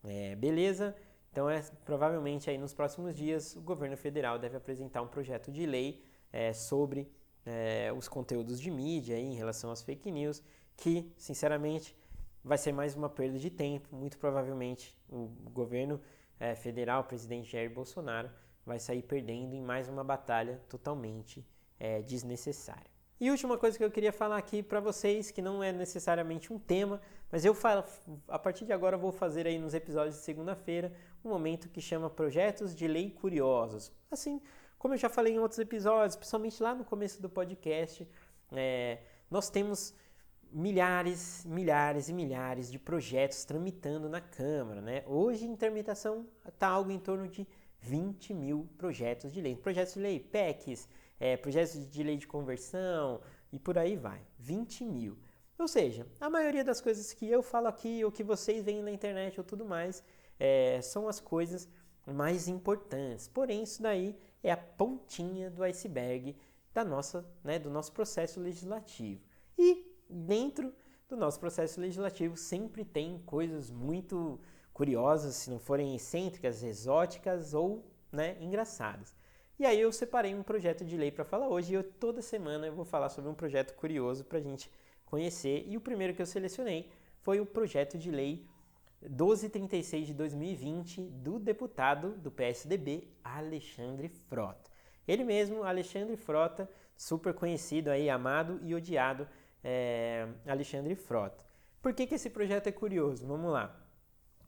É, 0.05 0.35
beleza? 0.37 0.95
Então, 1.31 1.49
é, 1.49 1.63
provavelmente 1.85 2.49
aí 2.49 2.59
nos 2.59 2.73
próximos 2.73 3.15
dias 3.15 3.55
o 3.57 3.61
governo 3.61 3.97
federal 3.97 4.39
deve 4.39 4.57
apresentar 4.57 5.03
um 5.03 5.09
projeto 5.09 5.53
de 5.53 5.67
lei 5.67 6.03
é, 6.33 6.53
sobre 6.53 7.11
é, 7.45 7.93
os 7.93 8.09
conteúdos 8.09 8.61
de 8.61 8.71
mídia 8.71 9.17
aí, 9.17 9.25
em 9.25 9.35
relação 9.35 9.71
às 9.71 9.83
fake 9.83 10.11
news, 10.11 10.43
que, 10.77 11.13
sinceramente, 11.17 11.97
vai 12.45 12.59
ser 12.59 12.73
mais 12.73 12.95
uma 12.95 13.09
perda 13.09 13.39
de 13.39 13.51
tempo. 13.51 13.95
Muito 13.95 14.19
provavelmente 14.19 14.97
o 15.09 15.29
governo 15.51 16.01
é, 16.39 16.55
federal, 16.55 17.03
o 17.03 17.05
presidente 17.05 17.51
Jair 17.51 17.73
Bolsonaro, 17.73 18.31
vai 18.65 18.79
sair 18.79 19.03
perdendo 19.03 19.55
em 19.55 19.63
mais 19.63 19.89
uma 19.89 20.05
batalha 20.05 20.61
totalmente 20.69 21.47
é, 21.81 22.03
desnecessária. 22.03 22.98
E 23.21 23.33
última 23.33 23.59
coisa 23.59 23.77
que 23.77 23.83
eu 23.83 23.91
queria 23.91 24.13
falar 24.13 24.37
aqui 24.37 24.63
para 24.63 24.79
vocês, 24.79 25.33
que 25.33 25.43
não 25.43 25.61
é 25.61 25.73
necessariamente 25.73 26.53
um 26.53 26.59
tema, 26.59 27.01
mas 27.33 27.45
eu 27.45 27.53
falo, 27.53 27.85
a 28.29 28.39
partir 28.39 28.65
de 28.65 28.73
agora 28.73 28.97
vou 28.97 29.11
fazer 29.11 29.45
aí 29.45 29.59
nos 29.59 29.75
episódios 29.75 30.15
de 30.15 30.23
segunda-feira 30.23 30.93
um 31.25 31.31
momento 31.31 31.69
que 31.69 31.81
chama 31.81 32.09
Projetos 32.09 32.73
de 32.77 32.87
Lei 32.87 33.11
Curiosos. 33.11 33.93
Assim, 34.09 34.41
como 34.79 34.95
eu 34.95 34.99
já 34.99 35.09
falei 35.09 35.35
em 35.35 35.39
outros 35.41 35.59
episódios, 35.59 36.15
principalmente 36.15 36.63
lá 36.63 36.77
no 36.77 36.85
começo 36.85 37.21
do 37.21 37.29
podcast, 37.29 38.09
é, 38.53 38.99
nós 39.29 39.51
temos 39.51 39.93
milhares, 40.53 41.45
milhares 41.45 42.09
e 42.09 42.13
milhares 42.13 42.71
de 42.71 42.79
projetos 42.79 43.45
tramitando 43.45 44.09
na 44.09 44.21
Câmara. 44.21 44.81
Né? 44.81 45.03
Hoje, 45.07 45.45
em 45.45 45.57
tramitação, 45.57 46.25
está 46.47 46.69
algo 46.69 46.93
em 46.93 47.01
torno 47.01 47.27
de 47.27 47.45
20 47.81 48.33
mil 48.33 48.69
projetos 48.79 49.33
de 49.33 49.41
lei. 49.41 49.57
Projetos 49.57 49.95
de 49.95 50.01
lei, 50.01 50.21
PECs, 50.21 50.89
é, 51.19 51.37
projetos 51.37 51.89
de 51.91 52.03
lei 52.03 52.17
de 52.17 52.27
conversão 52.27 53.21
e 53.53 53.59
por 53.59 53.79
aí 53.79 53.97
vai. 53.97 54.21
20 54.39 54.85
mil. 54.85 55.19
Ou 55.59 55.67
seja, 55.67 56.07
a 56.21 56.31
maioria 56.31 56.63
das 56.63 56.81
coisas 56.81 57.13
que 57.13 57.29
eu 57.29 57.43
falo 57.43 57.67
aqui 57.67 58.05
ou 58.05 58.13
que 58.13 58.23
vocês 58.23 58.65
veem 58.65 58.83
na 58.83 58.93
internet 58.93 59.39
ou 59.39 59.45
tudo 59.45 59.65
mais 59.65 60.05
é, 60.39 60.81
são 60.81 61.09
as 61.09 61.19
coisas 61.19 61.69
mais 62.07 62.47
importantes. 62.47 63.27
Porém, 63.29 63.65
isso 63.65 63.83
daí 63.83 64.17
é 64.43 64.53
a 64.53 64.57
pontinha 64.57 65.51
do 65.51 65.63
iceberg 65.65 66.37
da 66.73 66.85
nossa, 66.85 67.27
né, 67.43 67.59
do 67.59 67.71
nosso 67.71 67.93
processo 67.93 68.39
legislativo. 68.41 69.21
E 69.59 69.85
dentro 70.09 70.73
do 71.09 71.17
nosso 71.17 71.41
processo 71.41 71.81
legislativo 71.81 72.37
sempre 72.37 72.85
tem 72.85 73.19
coisas 73.27 73.69
muito 73.71 74.39
curiosas, 74.73 75.35
se 75.35 75.51
não 75.51 75.59
forem 75.59 75.97
excêntricas, 75.97 76.63
exóticas 76.63 77.53
ou 77.53 77.85
né, 78.13 78.37
engraçadas. 78.41 79.13
E 79.59 79.67
aí 79.67 79.81
eu 79.81 79.91
separei 79.91 80.35
um 80.37 80.43
projeto 80.43 80.85
de 80.85 80.97
lei 80.97 81.11
para 81.11 81.25
falar 81.25 81.49
hoje 81.49 81.73
e 81.73 81.75
eu, 81.75 81.83
toda 81.83 82.23
semana 82.23 82.67
eu 82.67 82.73
vou 82.73 82.85
falar 82.85 83.09
sobre 83.09 83.29
um 83.29 83.35
projeto 83.35 83.75
curioso 83.75 84.25
para 84.25 84.39
a 84.39 84.41
gente 84.41 84.71
conhecer. 85.05 85.65
E 85.67 85.77
o 85.77 85.81
primeiro 85.81 86.15
que 86.15 86.23
eu 86.23 86.27
selecionei 86.27 86.89
foi 87.23 87.41
o 87.41 87.47
projeto 87.47 87.99
de 87.99 88.09
lei 88.09 88.47
1236 89.03 90.07
de 90.07 90.15
2020 90.15 91.03
do 91.03 91.41
deputado 91.41 92.13
do 92.19 92.31
PSDB 92.31 93.09
Alexandre 93.25 94.09
Frota. 94.09 94.71
Ele 95.09 95.25
mesmo, 95.25 95.65
Alexandre 95.65 96.17
Frota, 96.17 96.71
super 96.97 97.35
conhecido 97.35 97.91
aí, 97.91 98.09
amado 98.09 98.61
e 98.63 98.75
odiado 98.77 99.27
é, 99.65 100.29
Alexandre 100.47 100.95
Frota. 100.95 101.45
Por 101.83 101.93
que, 101.95 102.07
que 102.07 102.15
esse 102.15 102.31
projeto 102.31 102.69
é 102.69 102.73
curioso? 102.73 103.27
Vamos 103.27 103.51
lá. 103.51 103.75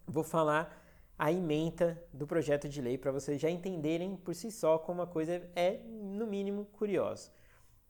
Vou 0.07 0.23
falar 0.23 0.80
a 1.20 1.30
ementa 1.30 2.02
do 2.14 2.26
projeto 2.26 2.66
de 2.66 2.80
lei 2.80 2.96
para 2.96 3.12
vocês 3.12 3.38
já 3.38 3.50
entenderem 3.50 4.16
por 4.16 4.35
si 4.35 4.50
só 4.50 4.78
como 4.78 5.02
a 5.02 5.06
coisa 5.06 5.46
é, 5.54 5.83
no 5.87 6.26
mínimo, 6.26 6.64
curiosa. 6.72 7.30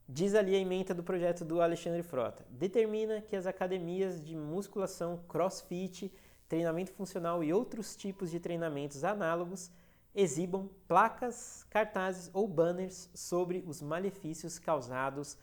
Diz 0.08 0.34
ali 0.34 0.52
a 0.56 0.58
ementa 0.58 0.92
do 0.92 1.04
projeto 1.04 1.44
do 1.44 1.62
Alexandre 1.62 2.02
Frota. 2.02 2.44
Determina 2.50 3.20
que 3.20 3.36
as 3.36 3.46
academias 3.46 4.20
de 4.20 4.34
musculação, 4.34 5.22
crossfit, 5.28 6.12
treinamento 6.48 6.90
funcional 6.90 7.44
e 7.44 7.52
outros 7.52 7.94
tipos 7.94 8.32
de 8.32 8.40
treinamentos 8.40 9.04
análogos 9.04 9.70
exibam 10.12 10.68
placas, 10.88 11.64
cartazes 11.70 12.30
ou 12.34 12.48
banners 12.48 13.08
sobre 13.14 13.62
os 13.64 13.80
malefícios 13.80 14.58
causados 14.58 15.38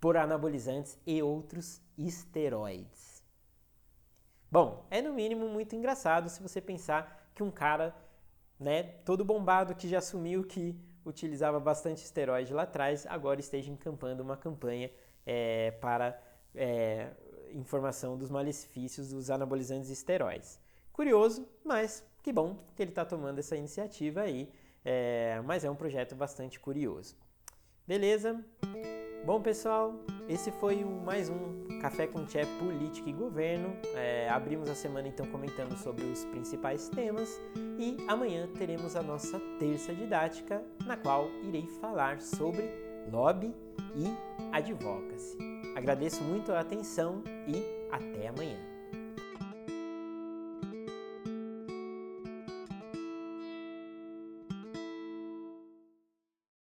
por 0.00 0.16
anabolizantes 0.16 0.98
e 1.06 1.22
outros 1.22 1.80
esteroides. 1.96 3.22
Bom, 4.50 4.86
é 4.90 5.00
no 5.00 5.12
mínimo 5.12 5.48
muito 5.48 5.76
engraçado 5.76 6.28
se 6.28 6.42
você 6.42 6.60
pensar 6.60 7.27
que 7.38 7.42
um 7.42 7.50
cara, 7.52 7.94
né, 8.58 8.82
todo 9.04 9.24
bombado 9.24 9.74
que 9.74 9.88
já 9.88 9.98
assumiu 9.98 10.42
que 10.42 10.76
utilizava 11.06 11.60
bastante 11.60 12.04
esteroide 12.04 12.52
lá 12.52 12.64
atrás, 12.64 13.06
agora 13.06 13.38
esteja 13.38 13.70
encampando 13.70 14.22
uma 14.22 14.36
campanha 14.36 14.90
é, 15.24 15.70
para 15.80 16.20
é, 16.52 17.10
informação 17.52 18.18
dos 18.18 18.28
malefícios 18.28 19.10
dos 19.10 19.30
anabolizantes 19.30 19.88
esteroides. 19.88 20.58
Curioso, 20.92 21.48
mas 21.64 22.04
que 22.24 22.32
bom 22.32 22.58
que 22.74 22.82
ele 22.82 22.90
está 22.90 23.04
tomando 23.04 23.38
essa 23.38 23.56
iniciativa 23.56 24.22
aí, 24.22 24.52
é, 24.84 25.40
mas 25.44 25.64
é 25.64 25.70
um 25.70 25.76
projeto 25.76 26.16
bastante 26.16 26.58
curioso. 26.58 27.16
Beleza? 27.86 28.44
Bom, 29.24 29.42
pessoal, 29.42 29.94
esse 30.28 30.50
foi 30.50 30.82
o 30.82 30.88
mais 30.88 31.28
um 31.28 31.78
Café 31.80 32.06
com 32.06 32.24
Tché 32.24 32.46
Política 32.58 33.10
e 33.10 33.12
Governo. 33.12 33.76
É, 33.94 34.28
abrimos 34.30 34.70
a 34.70 34.74
semana 34.74 35.08
então 35.08 35.26
comentando 35.26 35.76
sobre 35.76 36.04
os 36.04 36.24
principais 36.26 36.88
temas 36.88 37.40
e 37.78 37.96
amanhã 38.08 38.48
teremos 38.56 38.96
a 38.96 39.02
nossa 39.02 39.38
terça 39.58 39.94
didática, 39.94 40.62
na 40.86 40.96
qual 40.96 41.28
irei 41.44 41.66
falar 41.80 42.20
sobre 42.20 42.70
lobby 43.12 43.54
e 43.94 44.06
advocacy. 44.52 45.36
Agradeço 45.76 46.22
muito 46.22 46.52
a 46.52 46.60
atenção 46.60 47.22
e 47.46 47.62
até 47.90 48.28
amanhã. 48.28 48.77